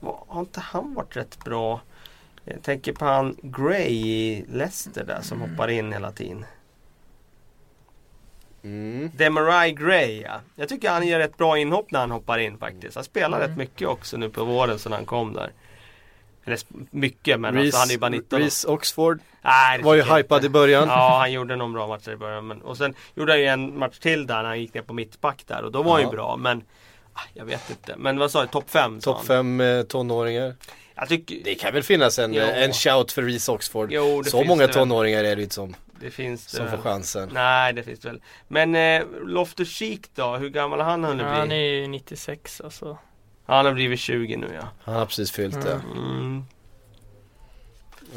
[0.00, 1.80] vad- har inte han varit rätt bra?
[2.44, 6.44] Jag tänker på han Gray i Leicester där som hoppar in hela tiden.
[8.64, 9.10] Mm.
[9.16, 10.40] Demarai Gray ja.
[10.56, 12.94] Jag tycker han gör ett bra inhopp när han hoppar in faktiskt.
[12.94, 13.48] Han spelar Mm.
[13.50, 15.52] rätt mycket också nu på våren sedan han kom där.
[16.44, 16.58] Eller
[16.90, 18.38] mycket men alltså, han är ju bara 19.
[18.40, 20.88] Reece Oxford Nej, var ju hypad i början.
[20.88, 22.46] Ja, han gjorde någon bra match i början.
[22.46, 24.94] Men, och sen gjorde han ju en match till där när han gick ner på
[24.94, 26.06] mittback där och då var han Ja.
[26.08, 26.36] ju bra.
[26.36, 26.62] Men
[27.12, 27.94] ah, jag vet inte.
[27.96, 28.48] Men vad sa du?
[28.48, 29.00] Topp 5?
[29.00, 30.54] Topp 5 eh, tonåringar.
[30.94, 32.42] Jag tycker Det kan väl finnas en, Ja.
[32.42, 33.92] en shout för Reece Oxford.
[33.92, 36.76] Jo, det Så många tonåringar är det ju inte som, det finns det som får
[36.76, 36.82] väl.
[36.82, 37.30] chansen.
[37.32, 38.22] Nej, det finns det väl.
[38.48, 40.36] Men eh, Loftus Cheek då?
[40.36, 41.38] Hur gammal har han hunnit Ja, bli?
[41.38, 42.98] han är ju 96 alltså.
[43.46, 44.68] Ja, han har blivit 20 nu ja.
[44.84, 45.80] Han har precis fyllt det.
[45.96, 46.44] Mm.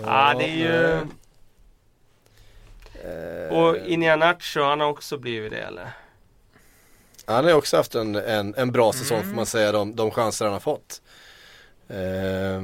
[0.04, 0.94] Ja, det är ju...
[3.04, 5.90] eh, Och Inianacho, han har också blivit det eller?
[7.28, 9.30] Han har ju också haft en, en, en bra säsong Mm.
[9.30, 11.02] får man säga, de, de chanser han har fått.
[11.88, 12.64] Eh,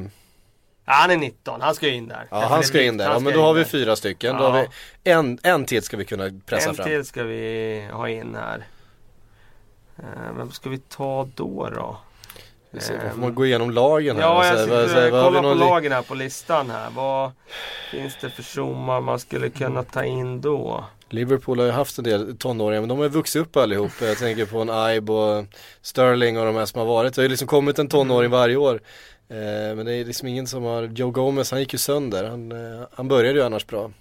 [0.86, 2.28] Ja, han är 19, han ska ju in där.
[2.32, 3.12] ja, han ska in där.
[3.12, 4.38] Ja, men då har vi fyra stycken.
[4.38, 4.50] Då Ja.
[4.50, 4.62] har
[5.04, 6.88] vi en, en till ska vi kunna pressa En fram.
[6.88, 8.66] till ska vi ha in här.
[9.98, 11.98] Eh, vem ska vi ta då då?
[12.00, 14.24] Vi ser, Då Ehm, får man gå igenom lagen här.
[14.24, 16.90] Ja, jag har vi kolla på någon lagen här på listan här.
[16.96, 17.32] Vad
[17.92, 20.86] finns det för tjommar man skulle kunna ta in då?
[21.10, 23.92] Liverpool har ju haft en del tonåringar men de har ju vuxit upp allihop.
[24.02, 25.46] Jag tänker på en Ibe och
[25.82, 27.16] Sterling och de här som har varit.
[27.16, 28.82] Det har ju liksom kommit en tonåring varje år.
[29.30, 32.24] Eh, men det är liksom ingen som har, Joe Gomez han gick ju sönder.
[32.24, 33.92] Han, eh, han började ju annars bra.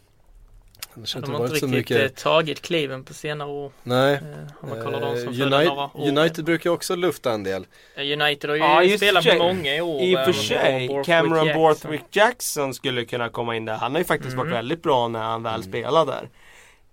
[1.03, 2.19] Det De har inte varit riktigt mycket.
[2.19, 3.73] eh, tagit kliven på senare år.
[3.83, 4.15] Nej.
[4.15, 4.21] Eh,
[4.61, 6.09] om man kollar de som Eh, United, några år.
[6.19, 7.67] United brukar också lufta en del.
[7.95, 10.01] Eh, United har ju just spelat för många i år.
[10.03, 11.53] I och eh, för sig, Cameron.
[11.55, 13.75] Borthwick Jackson skulle kunna komma in där.
[13.75, 14.57] Han har ju faktiskt varit Mm.
[14.57, 16.29] väldigt bra när han väl spelade där.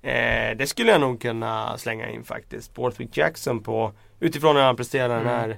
[0.01, 2.73] Eh, det skulle jag nog kunna slänga in faktiskt.
[2.73, 5.57] Borthwick Jackson på utifrån hur han presterar den här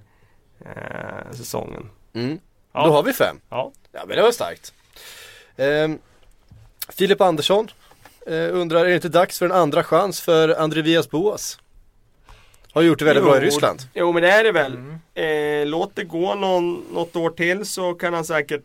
[0.65, 1.89] eh, säsongen.
[2.13, 2.39] Mm.
[2.73, 2.85] Ja.
[2.87, 3.39] Då har vi fem.
[3.49, 3.71] Ja.
[3.91, 4.73] Ja men det var starkt.
[5.57, 5.99] Ehm,
[6.89, 7.67] Filip Andersson
[8.29, 11.59] eh, undrar, är det inte dags för en andra chans för Andrevias Boas?
[12.73, 13.79] Har gjort det väldigt bra i Jo, Ryssland.
[13.93, 14.73] Jo men det är det väl.
[14.75, 15.61] Mm.
[15.63, 18.63] Eh, låt det gå någon, något år till så kan han säkert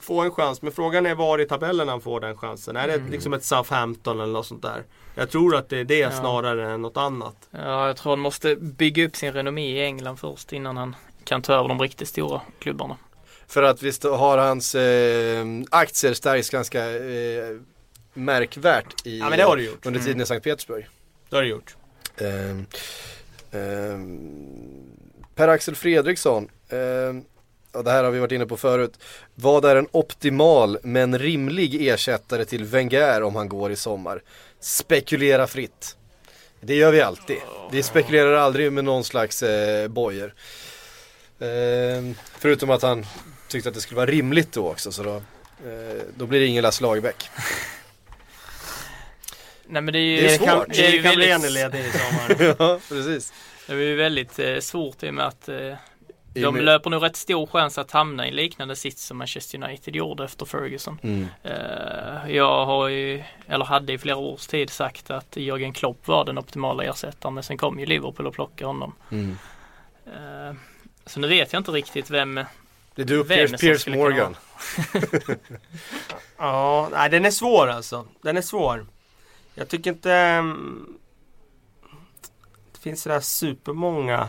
[0.00, 0.62] få en chans.
[0.62, 2.76] Men frågan är var i tabellen han får den chansen.
[2.76, 3.10] Är det Mm.
[3.10, 4.82] liksom ett Southampton eller något sånt där?
[5.14, 6.10] Jag tror att det är det Ja.
[6.10, 7.36] snarare än något annat.
[7.50, 11.42] Ja, jag tror han måste bygga upp sin renommé i England först innan han kan
[11.42, 12.96] ta över de riktigt stora klubbarna.
[13.48, 17.56] För att visst har hans eh, aktier stärkts ganska eh,
[18.18, 19.86] märkvärt i, Ja men det har det gjort.
[19.86, 20.88] under tiden i Sankt Petersburg.
[21.30, 21.76] Det har det gjort.
[22.20, 22.66] Ehm,
[23.52, 24.90] ehm,
[25.34, 27.24] Per-Axel Fredriksson, ehm,
[27.72, 28.98] ja, det här har vi varit inne på förut.
[29.34, 34.22] Vad är en optimal men rimlig ersättare till Wenger om han går i sommar?
[34.60, 35.96] Spekulera fritt.
[36.60, 37.36] Det gör vi alltid.
[37.72, 40.34] Vi spekulerar aldrig med någon slags eh, bojer.
[41.40, 43.06] Ehm, förutom att han
[43.48, 45.14] tyckte att det skulle vara rimligt då också så då,
[45.68, 47.30] eh, då blir det ingen Lasse Lagerbäck.
[49.68, 50.46] Nej men det är ju, Det är svårt.
[50.48, 52.56] Kan, det är ju Det kan bli väldigt, en ledig i sommar.
[52.58, 53.32] ja, precis.
[53.66, 55.74] det är ju väldigt eh, svårt i och med att eh,
[56.34, 59.64] de med- löper nog rätt stor chans att hamna i en liknande sits som Manchester
[59.64, 60.98] United gjorde efter Ferguson.
[61.02, 61.26] Mm.
[61.42, 66.24] Eh, jag har ju, eller hade i flera års tid sagt att Jörgen Klopp var
[66.24, 68.94] den optimala ersättaren men sen kom ju Liverpool och plockade honom.
[69.10, 69.38] Mm.
[70.06, 70.54] Eh,
[71.06, 72.34] så nu vet jag inte riktigt vem
[72.94, 74.36] Det är du och Piers, Piers Morgan.
[76.38, 78.06] Ja, nej den är svår alltså.
[78.22, 78.86] Den är svår.
[79.58, 80.12] Jag tycker inte...
[80.12, 80.86] mm,
[82.72, 84.28] Det finns sådär supermånga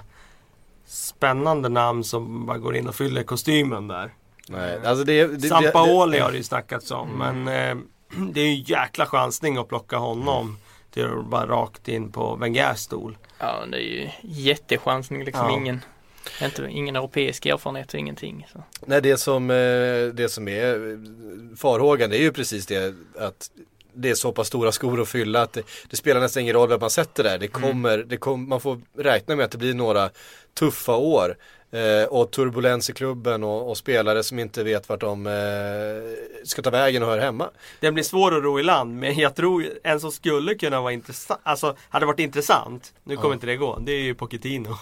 [0.86, 4.13] spännande namn som bara går in och fyller kostymen där.
[4.49, 7.43] Nej, alltså det, det, Sampaoli det, har det ju snackats om Mm.
[7.43, 7.84] men eh,
[8.34, 10.57] det är ju en jäkla chansning att plocka honom
[10.91, 13.17] till att bara rakt in på Wengers stol.
[13.39, 15.45] Ja, det är ju jättechansning liksom.
[15.45, 15.57] Ja.
[15.57, 15.80] Ingen,
[16.41, 18.47] inte, ingen europeisk erfarenhet och ingenting.
[18.53, 18.63] Så.
[18.86, 19.55] Nej, det som, eh,
[20.13, 20.99] det som är
[21.57, 23.51] farhågan det är ju precis det att
[23.94, 26.70] det är så pass stora skor att fylla att det, det spelar nästan ingen roll
[26.70, 27.38] vem man sätter där.
[27.38, 30.10] Det kommer, det kom, man får räkna med att det blir några
[30.60, 31.36] tuffa år.
[31.72, 35.34] Eh, och turbulens i klubben och, och spelare som inte vet vart de eh,
[36.46, 37.50] ska ta vägen och hör hemma.
[37.80, 40.92] Den blir svår att ro i land men jag tror en som skulle kunna vara
[40.94, 43.34] intressant, alltså hade varit intressant, nu kommer Ja.
[43.34, 44.76] inte det gå, det är ju Pochettino.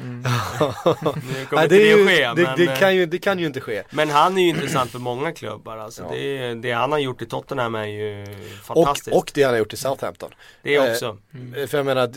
[0.00, 0.22] Mm.
[0.22, 3.38] Nu kommer Nej, det, är ju, ske det, men, det, eh, kan ju, det kan
[3.38, 3.82] ju inte ske.
[3.90, 6.02] men han är ju intressant för många klubbar alltså.
[6.02, 6.16] Ja.
[6.16, 9.16] Det, det han har gjort i Tottenham är ju Och, fantastiskt.
[9.16, 10.30] och det han har gjort i Southampton.
[10.62, 11.18] det eh, också.
[11.56, 12.10] Eh, För jag menar,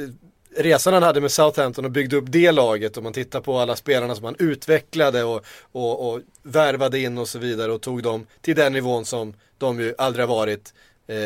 [0.57, 3.75] resan han hade med Southampton och byggde upp det laget och man tittar på alla
[3.75, 8.25] spelarna som han utvecklade och, och, och värvade in och så vidare och tog dem
[8.41, 10.73] till den nivån som de ju aldrig har varit
[11.07, 11.17] eh,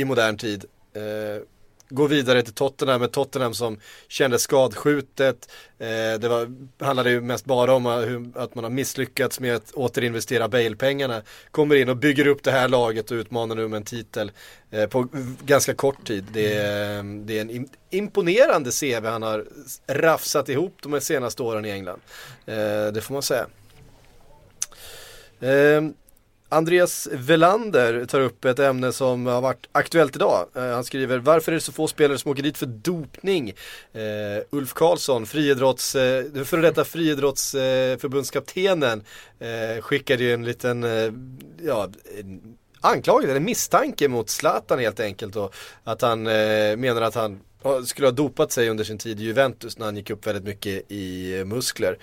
[0.00, 0.64] i modern tid.
[0.94, 1.42] Eh,
[1.88, 5.50] gå vidare till Tottenham med Tottenham som kändes skadskjutet.
[5.78, 6.48] Eh, det var,
[6.84, 7.86] handlade ju mest bara om
[8.34, 11.22] att, man har misslyckats med att återinvestera Bale-pengarna.
[11.50, 14.32] Kommer in och bygger upp det här laget och utmanar nu med en titel
[14.70, 15.08] eh, på
[15.44, 16.24] ganska kort tid.
[16.32, 19.44] Det är, det är en imponerande CV han har
[19.86, 22.00] rafsat ihop de senaste åren i England.
[22.46, 23.46] Eh, det får man säga.
[25.40, 25.94] Ehm,
[26.48, 30.46] Andreas Velander tar upp ett ämne som har varit aktuellt idag.
[30.54, 33.52] Eh, han skriver varför är det så få spelare som åker dit för dopning?
[33.96, 34.02] Uh,
[34.50, 39.02] Ulf Karlsson, friidrotts, uh, före detta friidrottsförbundskaptenen
[39.42, 40.86] uh, skickade ju en liten
[41.62, 41.88] ja,
[42.18, 47.40] en anklagelse, en misstanke mot Zlatan helt enkelt och att han eh, menar att han
[47.86, 50.92] skulle ha dopat sig under sin tid i Juventus när han gick upp väldigt mycket
[50.92, 51.98] i eh, muskler.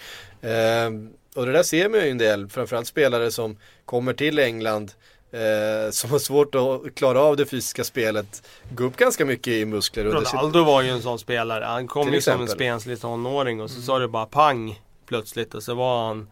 [1.36, 4.92] Och det där ser man ju en del, framförallt spelare som kommer till England
[5.32, 9.66] eh, som har svårt att klara av det fysiska spelet, gå upp ganska mycket i
[9.66, 10.04] muskler.
[10.04, 11.66] Ronaldo var ju en sån spelare.
[11.66, 15.64] Han kom ju som en spenslig tonåring och så sa det bara pang plötsligt och
[15.64, 16.28] så var han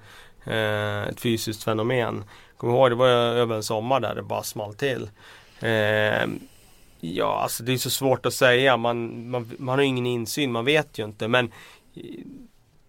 [0.46, 2.24] eh, ett fysiskt fenomen.
[2.58, 5.10] Kommer ihåg det var över en sommar där det bara small till.
[5.60, 6.28] Eh,
[7.00, 8.78] ja, alltså det är så svårt att säga.
[8.78, 11.28] Man, man, man har ingen insyn, man vet ju inte.
[11.28, 11.52] Men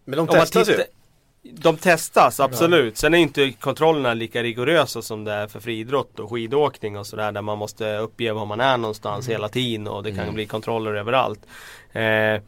[0.05, 0.85] Men de testas ju.
[1.53, 2.97] De testas absolut.
[2.97, 7.32] Sen är inte kontrollerna lika rigorösa som det är för friidrott och skidåkning och sådär.
[7.32, 10.34] Där man måste uppge var man är någonstans hela tiden och det kan Mm.
[10.34, 11.40] bli kontroller överallt.
[11.92, 12.42] Eh,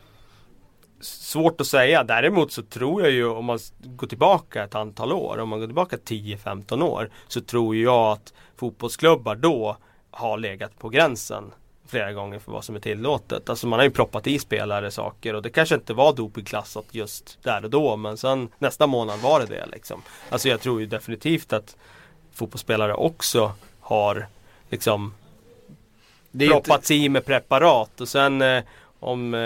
[1.01, 2.05] svårt att säga.
[2.05, 5.39] Däremot så tror jag ju om man går tillbaka ett antal år.
[5.39, 7.11] Om man går tillbaka 10-15 år.
[7.29, 9.77] Så tror jag att fotbollsklubbar då
[10.11, 11.53] har legat på gränsen
[11.89, 13.51] flera gånger för vad som är tillåtet.
[13.51, 17.39] Alltså man har ju proppat i spelare saker och det kanske inte var dopingklassat just
[17.43, 20.03] där och då men sen nästa månad var det det liksom.
[20.29, 21.77] Alltså jag tror ju definitivt att
[22.33, 24.27] fotbollsspelare också har
[24.71, 25.15] liksom
[26.31, 28.63] Det är inte, proppats i med preparat och sen eh,
[29.01, 29.39] om eh,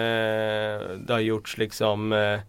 [0.96, 2.40] det har gjorts liksom eh,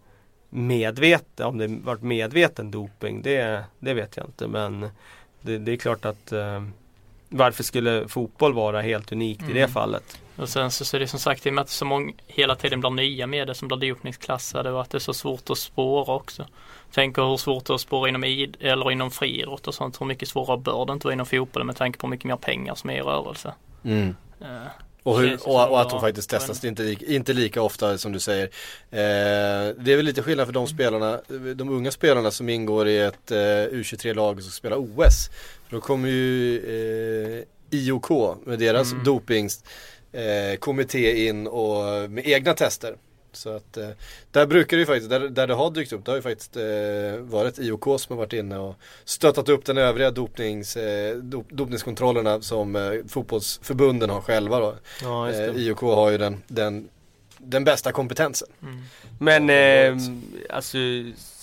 [0.50, 4.90] medveten, om det varit medveten doping det, det vet jag inte men
[5.40, 6.62] det, det är klart att eh,
[7.32, 9.70] varför skulle fotboll vara helt unikt i det Mm.
[9.70, 10.18] fallet?
[10.36, 12.54] Och sen så, så är det som sagt i och med att så många hela
[12.54, 15.58] tiden blir nya med det som blir dopningsklassade och att det är så svårt att
[15.58, 16.46] spåra också.
[16.92, 20.00] Tänk hur svårt det är att spåra inom, id, eller inom friidrott och sånt.
[20.00, 22.36] Hur mycket svårare bör det inte vara inom fotbollen med tanke på hur mycket mer
[22.36, 23.54] pengar som är i rörelse.
[23.84, 24.16] Mm.
[24.40, 24.46] Eh,
[25.02, 28.44] Och, hur, och, och att vara- faktiskt testas inte, inte lika ofta som du säger.
[28.90, 31.20] Eh, det är väl lite skillnad för de spelarna,
[31.54, 35.30] de unga spelarna som ingår i ett eh, U23-lag som ska spela OS.
[35.68, 36.56] För då kommer ju
[37.38, 37.44] eh,
[37.78, 38.10] IOK
[38.46, 39.04] med deras Mm.
[39.04, 39.64] dopings
[40.12, 42.94] eh, kommitté in och med egna tester.
[43.36, 43.88] Så att eh,
[44.30, 46.56] där brukar det ju faktiskt, där, där det har dykt upp, det har ju faktiskt
[46.56, 46.62] eh,
[47.20, 48.74] varit IOK som har varit inne och
[49.04, 54.74] stöttat upp den övriga dopnings, eh, dop, dopningskontrollerna som eh, fotbollsförbunden har själva då.
[55.02, 55.56] Ja, Eh.
[55.56, 56.88] IOK har ju den, den,
[57.38, 58.48] den bästa kompetensen.
[58.62, 58.82] mm.
[59.18, 59.96] Men eh,
[60.56, 60.78] alltså,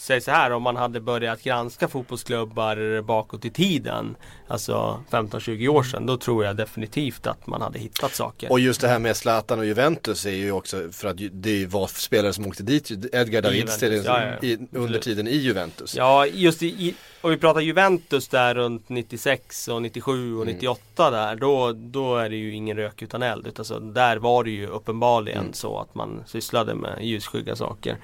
[0.09, 4.15] säg så här om man hade börjat granska fotbollsklubbar bakåt i tiden
[4.47, 8.81] Alltså 15-20 år sedan Då tror jag definitivt att man hade hittat saker Och just
[8.81, 12.47] det här med Zlatan och Juventus är ju också för att det var spelare som
[12.47, 14.57] åkte dit, Edgar Davids ja, ja.
[14.71, 15.95] under tiden i Juventus.
[15.95, 20.53] Ja, just i, om vi pratar Juventus där runt 96 och 97 och Mm.
[20.53, 24.43] 98 där Då, då är det ju ingen rök utan eld utan så, Där var
[24.43, 25.53] det ju uppenbarligen Mm.
[25.53, 27.97] så att man sysslade med ljusskygga saker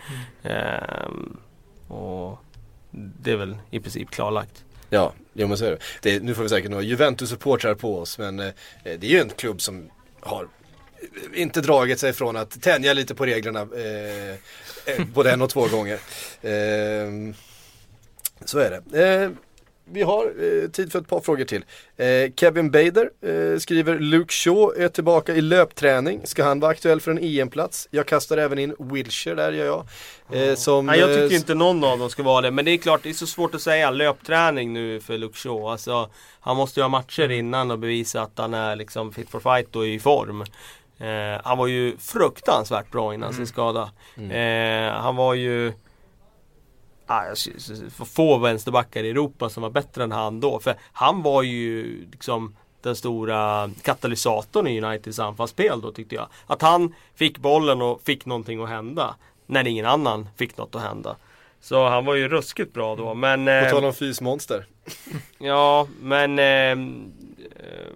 [0.44, 1.38] Ehm,
[1.88, 2.40] och
[2.92, 5.80] det är väl i princip klarlagt Ja, jo men så är det.
[6.02, 6.24] det.
[6.24, 9.30] Nu får vi säkert några Juventus-supportrar på oss men eh, eh det är ju en
[9.30, 14.30] klubb som har eh, inte dragit sig från att tänja lite på reglerna eh,
[14.86, 16.00] eh både en och två gånger.
[16.42, 17.34] Eh,
[18.46, 19.36] så är det.
[19.88, 20.26] Eh, vi har
[20.64, 21.66] eh, tid för ett par frågor till.
[21.98, 26.22] Eh, Kevin Bader eh, skriver Luke Shaw är tillbaka i löpträning.
[26.24, 27.88] Ska han vara aktuell för en EM-plats?
[27.92, 29.86] Jag kastar även in Wilshire där gör jag.
[30.50, 32.52] Eh, som, Nej, jag eh, tycker inte någon av dem ska vara det.
[32.52, 33.92] Men det är klart, det är så svårt att säga.
[33.92, 35.72] Löpträning nu för Luke Shaw.
[35.72, 36.10] Alltså,
[36.40, 39.76] han måste ju ha matcher innan och bevisa att han är liksom fit for fight
[39.76, 40.42] och i form.
[41.00, 43.92] Eh, han var ju fruktansvärt bra innan sin skada.
[44.32, 49.70] Eh, han var ju ah, jag sy- sy- för få vänsterbackar i Europa som var
[49.70, 50.60] bättre än han då.
[50.60, 56.28] För han var ju liksom den stora katalysatorn i Uniteds anfallsspel då tyckte jag.
[56.48, 59.16] Att han fick bollen och fick någonting att hända.
[59.46, 61.16] När ingen annan fick något att hända.
[61.62, 63.14] Så han var ju ruskigt bra då.
[63.14, 63.46] Men...
[63.46, 64.66] På Eh, tal om fysmonster.
[65.38, 66.40] ja, men...
[66.40, 67.12] ehm,
[67.56, 67.94] eh,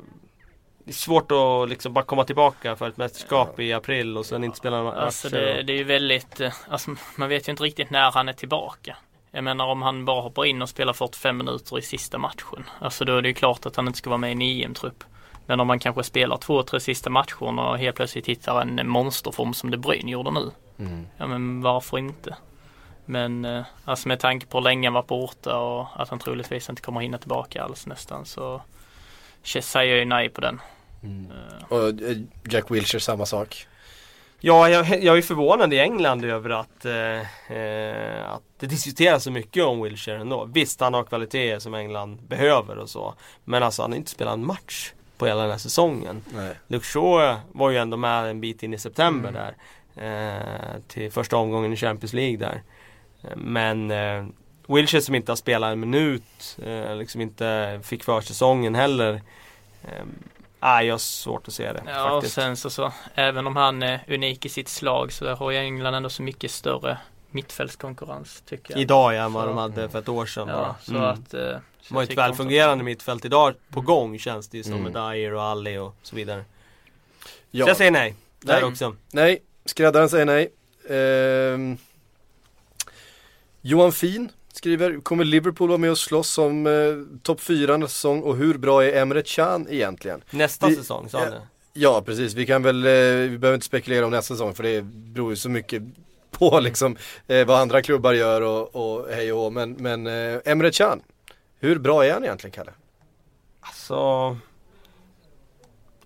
[0.89, 4.43] det är svårt att liksom bara komma tillbaka för ett mästerskap i april och sen
[4.43, 5.05] inte spela några matcher.
[5.05, 8.29] Alltså det, det är ju väldigt, eh, alltså man vet ju inte riktigt när han
[8.29, 8.97] är tillbaka.
[9.31, 12.63] Jag menar om han bara hoppar in och spelar 45 minuter i sista matchen.
[12.79, 15.03] Alltså då är det ju klart att han inte ska vara med i en EM-trupp.
[15.45, 19.53] Men om man kanske spelar två, tre sista matcherna och helt plötsligt hittar en monsterform
[19.53, 20.51] som De Bruyne gjorde nu.
[21.17, 22.35] Ja men varför inte?
[23.05, 26.69] Men eh, alltså med tanke på hur länge han var borta och att han troligtvis
[26.69, 28.61] inte kommer hinna tillbaka alls nästan så
[29.43, 30.61] säger jag ju nej på den.
[31.03, 32.17] Eh, Och eh,
[32.49, 33.67] Jack Wilshere samma sak.
[34.41, 39.31] Ja, jag, jag är förvånad i England över att, eh, eh, att det diskuteras så
[39.31, 40.45] mycket om Wilshire ändå.
[40.45, 43.13] Visst, han har kvaliteter som England behöver och så.
[43.45, 46.21] Men alltså han har inte spelat en match på hela den här säsongen.
[46.35, 46.55] Nej.
[46.67, 49.55] Luke Shaw var ju ändå med en bit in i september där.
[49.95, 52.61] Eh, till första omgången i Champions League där.
[53.35, 54.25] Men eh,
[54.67, 59.21] Wilshire som inte har spelat en minut, eh, liksom inte fick försäsongen heller.
[59.83, 60.05] Eh,
[60.61, 62.35] Nej, jag har svårt att se det Ja och faktiskt.
[62.35, 65.95] sen så, så även om han är unik i sitt slag så har ju England
[65.95, 66.97] ändå så mycket större
[67.31, 68.81] mittfältskonkurrens tycker jag.
[68.81, 70.75] Idag ja, än vad de hade för ett år sedan Ja, bara.
[70.81, 71.03] så Mm.
[71.03, 71.39] att eh,
[71.81, 74.91] så De har ett välfungerande mittfält idag på gång känns det ju som Mm.
[74.93, 76.45] med Dyer och Ali och så vidare.
[77.51, 77.65] Ja.
[77.65, 78.15] Så jag säger nej.
[78.39, 78.63] Där Nej.
[78.63, 78.95] också.
[79.11, 80.51] Nej, skräddaren säger nej.
[80.89, 81.77] Ehm,
[83.61, 84.31] Johan Fin
[84.63, 86.73] skriver, kommer Liverpool vara med och slåss om eh,
[87.23, 90.21] topp 4 nästa säsong och hur bra är Emre Can egentligen?
[90.31, 91.39] Nästa Vi- säsong sa han ja.
[91.73, 92.91] Ja precis, vi kan väl, eh,
[93.29, 95.83] vi behöver inte spekulera om nästa säsong för det beror ju så mycket
[96.31, 96.97] på liksom
[97.27, 101.01] eh, vad andra klubbar gör och, och hej och men, men eh, Emre Can,
[101.59, 102.71] hur bra är han egentligen Kalle?
[103.61, 104.37] Alltså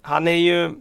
[0.02, 0.72] Han är ju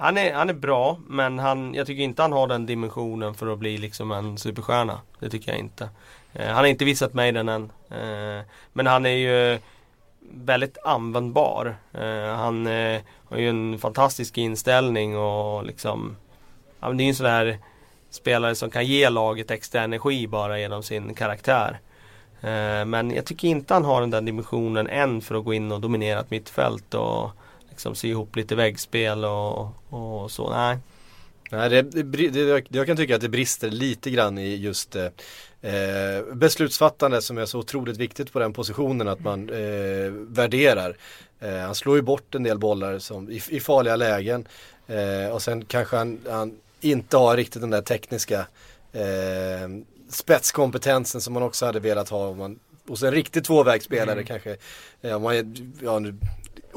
[0.00, 3.52] han är, han är bra men han, jag tycker inte han har den dimensionen för
[3.52, 5.00] att bli liksom en superstjärna.
[5.18, 5.88] Det tycker jag inte.
[6.32, 7.72] Eh, han har inte visat mig den än.
[7.90, 9.58] Eh, men han är ju
[10.20, 11.76] väldigt användbar.
[11.92, 16.16] Eh, han eh, har ju en fantastisk inställning och liksom
[16.80, 17.58] ja, men Det är ju en sån där
[18.10, 21.80] spelare som kan ge laget extra energi bara genom sin karaktär.
[22.40, 25.72] Eh, men jag tycker inte han har den där dimensionen än för att gå in
[25.72, 27.30] och dominera ett mittfält och
[27.78, 30.50] liksom sy ihop lite väggspel och, och så.
[30.50, 30.78] Nej.
[31.50, 35.04] Nej, det, det, det, jag kan tycka att det brister lite grann i just eh,
[35.60, 40.96] eh, beslutsfattande som är så otroligt viktigt på den positionen att man eh, värderar.
[41.40, 44.48] Eh, han slår ju bort en del bollar som, i, i farliga lägen
[44.86, 48.46] eh, och sen kanske han, han, inte har riktigt den där tekniska
[48.92, 49.68] eh,
[50.10, 52.58] spetskompetensen som man också hade velat ha om man
[52.88, 54.26] hos en riktig tvåvägsspelare mm.
[54.26, 54.56] kanske.
[55.14, 56.14] Om man, ja, nu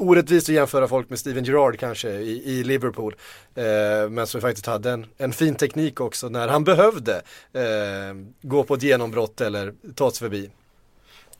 [0.02, 3.14] orättvist att jämföra folk med Steven Gerrard kanske i, i Liverpool.
[3.54, 3.64] Eh,
[4.10, 7.22] men som faktiskt hade en, en fin teknik också när han behövde
[7.52, 10.50] eh, gå på ett genombrott eller ta sig förbi.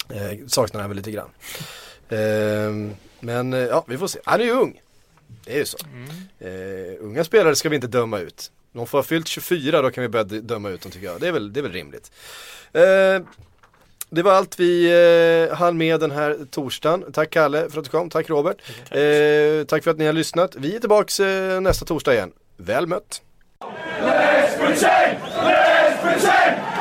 [0.09, 1.31] Eh, saknar han väl lite grann.
[2.09, 4.19] Eh, men eh, ja, vi får se.
[4.25, 4.81] Han är ju ung.
[5.45, 5.79] Det är ju så.
[5.93, 6.09] Mm.
[6.39, 8.53] Eh, unga spelare ska vi inte döma ut.
[8.73, 11.21] De får ha fyllt 24 då kan vi börja döma ut dem tycker jag.
[11.21, 12.13] Det är väl, det är väl rimligt.
[14.15, 14.85] Det var allt vi
[15.51, 17.13] eh, hann med den här torsdagen.
[17.13, 18.57] Tack Kalle för att du kom, tack Robert.
[18.89, 20.57] Tack, eh, tack för att ni har lyssnat.
[20.57, 22.33] Vi är tillbaks eh, nästa torsdag igen.
[22.57, 23.23] Väl mött!
[24.01, 26.72] Let's pretend, let's Läs